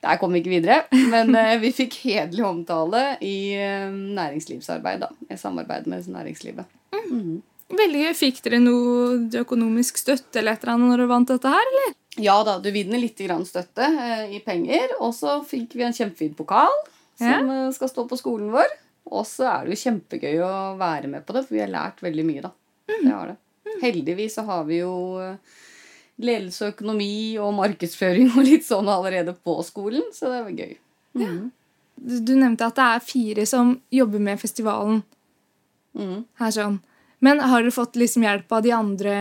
Der 0.00 0.16
kom 0.20 0.32
vi 0.32 0.40
ikke 0.40 0.52
videre, 0.52 0.80
men 1.12 1.34
eh, 1.40 1.58
vi 1.60 1.72
fikk 1.76 1.98
hederlig 2.06 2.44
omtale 2.46 3.04
i 3.24 3.52
eh, 3.56 3.88
næringslivsarbeid. 3.88 5.04
da, 5.04 5.10
I 5.28 5.38
samarbeid 5.40 5.88
med 5.90 6.08
næringslivet. 6.08 6.68
Mm. 6.94 7.08
Mm. 7.10 7.38
Veldig 7.80 8.04
gøy. 8.04 8.12
Fikk 8.18 8.40
dere 8.44 8.60
noe 8.62 9.42
økonomisk 9.42 10.00
støtte 10.00 10.40
eller 10.40 10.56
et 10.56 10.64
eller 10.64 10.74
annet 10.74 10.90
når 10.90 11.02
dere 11.02 11.12
vant 11.12 11.32
dette 11.32 11.52
her? 11.52 11.72
eller? 11.72 11.96
Ja 12.20 12.40
da, 12.44 12.56
du 12.58 12.70
vinner 12.74 12.98
litt 12.98 13.20
støtte 13.46 13.86
eh, 13.86 14.24
i 14.36 14.40
penger. 14.44 14.96
Og 15.00 15.14
så 15.16 15.38
fikk 15.46 15.76
vi 15.78 15.86
en 15.86 15.96
kjempefin 15.96 16.34
pokal 16.38 16.72
som 17.20 17.52
ja. 17.52 17.66
Skal 17.76 17.92
stå 17.92 18.06
på 18.08 18.18
skolen 18.18 18.50
vår. 18.54 18.72
Og 19.10 19.26
så 19.26 19.46
er 19.50 19.66
det 19.66 19.76
jo 19.76 19.84
kjempegøy 19.84 20.42
å 20.44 20.54
være 20.80 21.10
med 21.10 21.24
på 21.26 21.34
det, 21.34 21.44
for 21.46 21.56
vi 21.56 21.62
har 21.62 21.72
lært 21.72 22.02
veldig 22.04 22.26
mye. 22.26 22.42
da. 22.44 22.50
Mm. 22.90 23.04
Det 23.04 23.14
har 23.14 23.32
det. 23.32 23.38
Heldigvis 23.82 24.36
så 24.38 24.44
har 24.48 24.66
vi 24.68 24.80
jo 24.80 24.94
eh, 25.22 25.36
ledelse 26.20 26.66
og 26.66 26.74
økonomi 26.74 27.38
og 27.40 27.54
markedsføring 27.58 28.32
og 28.34 28.44
litt 28.46 28.66
sånn 28.66 28.90
allerede 28.90 29.34
på 29.36 29.56
skolen, 29.66 30.04
så 30.16 30.32
det 30.32 30.42
var 30.46 30.60
gøy. 30.64 30.76
Mm. 31.16 31.24
Ja. 31.24 31.32
Du 32.00 32.34
nevnte 32.36 32.68
at 32.68 32.78
det 32.78 32.86
er 32.86 33.02
fire 33.04 33.46
som 33.48 33.74
jobber 33.92 34.22
med 34.24 34.40
festivalen 34.40 35.02
mm. 35.96 36.20
her 36.40 36.54
sånn. 36.54 36.78
Men 37.20 37.42
har 37.44 37.60
dere 37.60 37.74
fått 37.74 37.98
liksom 38.00 38.24
hjelp 38.24 38.52
av 38.56 38.62
de 38.64 38.72
andre 38.72 39.16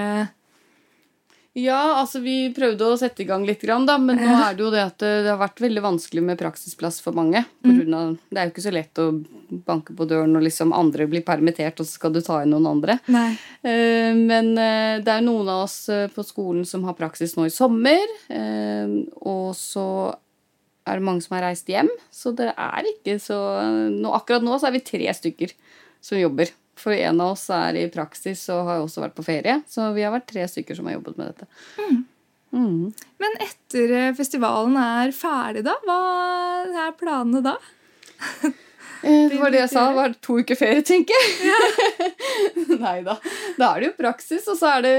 ja, 1.63 1.79
altså 1.99 2.21
vi 2.23 2.35
prøvde 2.55 2.87
å 2.87 2.97
sette 2.99 3.23
i 3.23 3.27
gang 3.27 3.45
litt, 3.47 3.63
da, 3.63 3.97
men 4.01 4.19
nå 4.19 4.29
er 4.35 4.55
det 4.55 4.63
jo 4.63 4.71
det 4.73 4.81
at 4.83 4.97
det 5.01 5.27
har 5.27 5.39
vært 5.41 5.61
veldig 5.63 5.83
vanskelig 5.83 6.23
med 6.25 6.39
praksisplass 6.39 6.99
for 7.03 7.17
mange. 7.17 7.43
Mm. 7.65 8.17
det 8.29 8.39
er 8.39 8.47
jo 8.47 8.53
ikke 8.53 8.65
så 8.65 8.73
lett 8.73 9.01
å 9.01 9.09
banke 9.67 9.95
på 9.97 10.07
døren 10.09 10.37
og 10.37 10.45
liksom 10.45 10.73
andre 10.75 11.07
blir 11.09 11.25
permittert, 11.25 11.79
og 11.81 11.87
så 11.87 11.99
skal 11.99 12.13
du 12.15 12.21
ta 12.25 12.41
inn 12.43 12.53
noen 12.53 12.69
andre. 12.71 12.99
Nei. 13.11 13.31
Eh, 13.63 14.13
men 14.15 14.53
eh, 14.57 15.01
det 15.03 15.13
er 15.13 15.25
noen 15.25 15.49
av 15.49 15.65
oss 15.65 15.81
eh, 15.93 16.07
på 16.13 16.25
skolen 16.25 16.65
som 16.69 16.85
har 16.87 16.97
praksis 16.99 17.35
nå 17.37 17.47
i 17.49 17.53
sommer. 17.53 18.03
Og 19.19 19.51
så 19.57 19.87
er 20.89 20.99
det 20.99 21.05
mange 21.05 21.25
som 21.25 21.35
har 21.37 21.47
reist 21.49 21.69
hjem, 21.69 21.89
så 22.13 22.33
det 22.35 22.51
er 22.53 22.87
ikke 22.93 23.19
så 23.21 23.37
Akkurat 24.15 24.43
nå 24.45 24.57
så 24.57 24.69
er 24.69 24.77
vi 24.77 24.85
tre 24.85 25.11
stykker 25.15 25.53
som 26.03 26.19
jobber. 26.19 26.51
For 26.79 26.95
en 26.95 27.19
av 27.19 27.33
oss 27.35 27.49
er 27.53 27.75
i 27.75 27.89
praksis 27.91 28.45
og 28.53 28.69
har 28.69 28.83
også 28.83 29.03
vært 29.03 29.17
på 29.17 29.25
ferie. 29.27 29.59
Så 29.67 29.89
vi 29.97 30.05
har 30.05 30.13
vært 30.15 30.29
tre 30.31 30.47
stykker 30.47 30.77
som 30.77 30.87
har 30.87 30.97
jobbet 30.97 31.19
med 31.19 31.33
dette. 31.33 31.49
Mm. 31.79 31.99
Mm. 32.49 32.85
Men 33.21 33.35
etter 33.45 33.93
festivalen 34.17 34.79
er 34.81 35.13
ferdig, 35.13 35.65
da? 35.67 35.75
Hva 35.85 35.99
er 36.87 36.95
planene 36.97 37.43
da? 37.45 37.57
Eh, 39.01 39.29
det 39.31 39.39
var 39.39 39.53
det 39.53 39.61
jeg 39.63 39.71
sa. 39.71 39.85
Det 39.89 39.99
var 39.99 40.15
to 40.25 40.37
uker 40.43 40.59
ferie, 40.59 40.83
tenker 40.85 41.15
jeg. 41.15 41.51
Ja. 41.51 42.07
Nei 42.85 42.97
da. 43.05 43.15
Da 43.59 43.71
er 43.71 43.81
det 43.81 43.91
jo 43.91 43.95
praksis, 43.99 44.47
og 44.51 44.59
så 44.59 44.75
er 44.77 44.85
det 44.85 44.95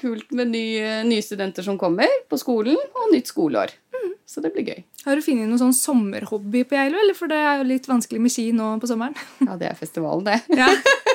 kult 0.00 0.30
med 0.36 0.52
nye, 0.52 1.02
nye 1.08 1.24
studenter 1.24 1.64
som 1.66 1.78
kommer 1.80 2.12
på 2.28 2.40
skolen, 2.40 2.76
og 2.76 3.12
nytt 3.14 3.30
skoleår. 3.30 3.74
Mm. 3.96 4.12
Så 4.28 4.44
det 4.44 4.52
blir 4.54 4.68
gøy. 4.68 4.82
Har 5.06 5.16
du 5.16 5.24
funnet 5.24 5.48
noen 5.48 5.60
sånn 5.60 5.76
sommerhobby 5.76 6.64
på 6.68 6.76
Geilo? 6.76 7.00
Eller 7.00 7.16
for 7.16 7.30
det 7.30 7.38
er 7.40 7.62
jo 7.62 7.68
litt 7.70 7.88
vanskelig 7.88 8.20
med 8.20 8.34
ski 8.34 8.50
nå 8.56 8.74
på 8.82 8.90
sommeren. 8.90 9.16
Ja, 9.48 9.56
det 9.60 9.70
er 9.70 9.78
festivalen, 9.78 10.26
det. 10.28 10.40
Ja. 10.58 10.68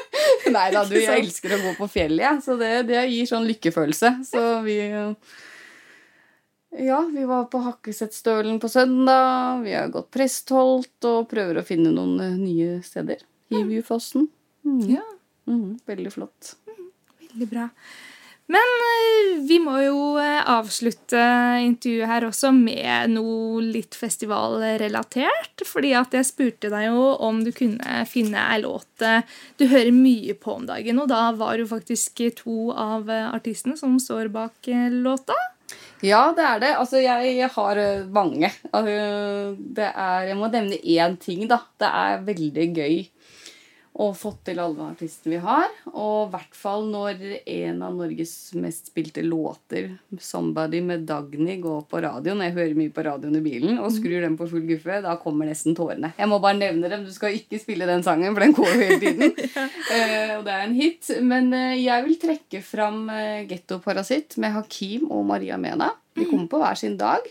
Nei 0.54 0.67
da, 0.74 0.84
du, 0.88 0.96
jeg 0.98 1.22
elsker 1.22 1.54
å 1.56 1.62
gå 1.62 1.78
på 1.78 1.89
fjellet, 1.91 2.24
jeg. 2.26 2.43
Så 2.46 2.58
det, 2.60 2.74
det, 2.89 3.00
gir 3.12 3.30
sånn 3.30 3.46
lykkefølelse. 3.48 4.15
Så 4.28 4.43
vi 4.65 4.80
Ja, 6.77 7.09
vi 7.13 7.25
var 7.25 7.45
på 7.45 7.57
Hakkesettstølen 7.57 8.59
på 8.59 8.69
søndag. 8.69 9.62
Vi 9.62 9.73
har 9.73 9.91
gått 9.93 10.09
Prestholt 10.13 11.05
og 11.05 11.27
prøver 11.29 11.59
å 11.59 11.67
finne 11.67 11.91
noen 11.93 12.17
eh, 12.23 12.39
nye 12.39 12.79
steder. 12.86 13.21
Hivjufossen. 13.53 14.25
Mm. 14.65 14.79
Ja. 14.95 15.03
Mm, 15.45 15.77
veldig 15.86 16.13
flott. 16.15 16.55
Mm, 16.65 16.89
veldig 17.27 17.49
bra. 17.51 17.67
Men 18.49 18.73
eh, 18.88 19.43
vi 19.45 19.59
må 19.62 19.75
jo 19.83 19.99
eh, 20.17 20.41
avslutte 20.49 21.21
intervjuet 21.62 22.09
her 22.09 22.27
også 22.31 22.49
med 22.57 23.13
noe 23.19 23.62
litt 23.62 23.93
festivalrelatert. 23.93 25.67
Fordi 25.69 25.93
at 25.99 26.17
jeg 26.17 26.31
spurte 26.31 26.73
deg 26.73 26.89
jo 26.89 27.05
om 27.21 27.45
du 27.45 27.53
kunne 27.53 28.01
finne 28.09 28.49
ei 28.49 28.63
låt 28.65 28.89
du 29.62 29.67
hører 29.69 29.93
mye 29.93 30.33
på 30.33 30.57
om 30.57 30.65
dagen. 30.73 31.05
Og 31.05 31.13
da 31.13 31.27
var 31.38 31.62
jo 31.62 31.69
faktisk 31.69 32.25
to 32.41 32.71
av 32.73 33.13
artistene 33.13 33.77
som 33.77 34.01
står 34.01 34.33
bak 34.33 34.73
låta. 34.89 35.38
Ja, 36.04 36.34
det 36.36 36.43
er 36.43 36.60
det. 36.60 36.71
Altså, 36.76 36.99
jeg, 36.99 37.49
har 37.56 37.80
mange. 38.12 38.52
Altså, 38.73 39.56
det 39.76 39.89
er 39.89 40.28
Jeg 40.28 40.38
må 40.38 40.49
nevne 40.52 40.80
én 40.84 41.15
ting, 41.17 41.45
da. 41.49 41.62
Det 41.80 41.88
er 41.88 42.26
veldig 42.28 42.67
gøy 42.76 42.97
og 43.93 44.15
fått 44.17 44.39
til 44.47 44.58
alle 44.62 44.88
artistene 44.89 45.36
vi 45.36 45.39
har. 45.43 45.67
Og 45.91 46.27
i 46.27 46.32
hvert 46.34 46.56
fall 46.58 46.88
når 46.89 47.19
en 47.39 47.84
av 47.86 47.93
Norges 47.93 48.34
mest 48.58 48.89
spilte 48.89 49.21
låter, 49.21 49.91
'Somebody' 50.17 50.82
med 50.82 51.06
Dagny, 51.06 51.60
går 51.62 51.86
på 51.89 52.01
radioen. 52.01 52.41
Jeg 52.41 52.56
hører 52.58 52.73
mye 52.79 52.93
på 52.93 53.06
radioen 53.06 53.38
i 53.38 53.43
bilen 53.45 53.77
og 53.79 53.91
skrur 53.93 54.25
den 54.25 54.38
på 54.38 54.49
full 54.49 54.65
guffe. 54.65 55.01
Da 55.06 55.15
kommer 55.21 55.45
nesten 55.45 55.77
tårene. 55.77 56.13
Jeg 56.17 56.29
må 56.29 56.39
bare 56.41 56.58
nevne 56.58 56.89
dem. 56.89 57.06
Du 57.06 57.13
skal 57.13 57.38
ikke 57.38 57.62
spille 57.62 57.86
den 57.86 58.03
sangen, 58.03 58.34
for 58.34 58.41
den 58.41 58.58
går 58.58 58.71
jo 58.73 58.82
hele 58.82 58.99
tiden. 58.99 59.29
uh, 59.29 60.29
og 60.38 60.45
det 60.47 60.53
er 60.53 60.65
en 60.65 60.75
hit. 60.75 61.12
Men 61.21 61.53
uh, 61.53 61.77
jeg 61.77 62.03
vil 62.08 62.17
trekke 62.17 62.63
fram 62.65 63.10
uh, 63.10 63.45
'Getto 63.45 63.77
Parasitt' 63.77 64.38
med 64.38 64.58
Hakim 64.58 65.12
og 65.12 65.25
Maria 65.25 65.58
Mena. 65.58 65.93
De 66.15 66.25
kommer 66.25 66.47
på 66.49 66.58
hver 66.62 66.77
sin 66.77 66.97
dag. 66.97 67.21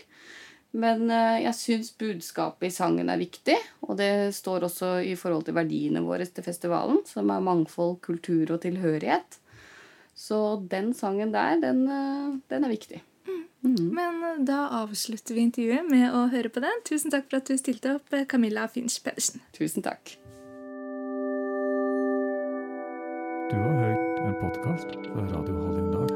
Men 0.73 1.05
eh, 1.13 1.43
jeg 1.45 1.57
syns 1.57 1.91
budskapet 2.01 2.71
i 2.71 2.73
sangen 2.73 3.11
er 3.13 3.21
viktig, 3.21 3.55
og 3.85 3.97
det 3.99 4.33
står 4.33 4.65
også 4.69 4.95
i 5.05 5.13
forhold 5.19 5.45
til 5.45 5.57
verdiene 5.57 6.01
våre 6.01 6.25
til 6.25 6.45
festivalen, 6.45 7.03
som 7.05 7.29
er 7.29 7.45
mangfold, 7.45 7.99
kultur 8.05 8.55
og 8.55 8.63
tilhørighet. 8.65 9.37
Så 10.17 10.39
den 10.69 10.93
sangen 10.97 11.33
der, 11.33 11.59
den, 11.61 11.85
eh, 11.87 12.39
den 12.49 12.65
er 12.65 12.73
viktig. 12.73 13.03
Mm. 13.63 13.93
Men 13.93 14.23
eh, 14.31 14.41
da 14.49 14.65
avslutter 14.81 15.37
vi 15.37 15.45
intervjuet 15.45 15.93
med 15.93 16.09
å 16.09 16.25
høre 16.33 16.49
på 16.49 16.65
den. 16.65 16.83
Tusen 16.89 17.13
takk 17.13 17.29
for 17.29 17.41
at 17.41 17.53
du 17.53 17.57
stilte 17.61 17.97
opp, 17.99 18.17
Camilla 18.29 18.65
Finch 18.65 18.97
Pedersen. 19.05 19.45
Tusen 19.53 19.85
takk. 19.85 20.17
Du 23.53 23.55
har 23.61 23.77
hørt 23.77 24.25
en 24.25 24.37
podkast 24.41 24.97
fra 25.05 25.29
Radio 25.29 25.61
Hallingdal. 25.61 26.12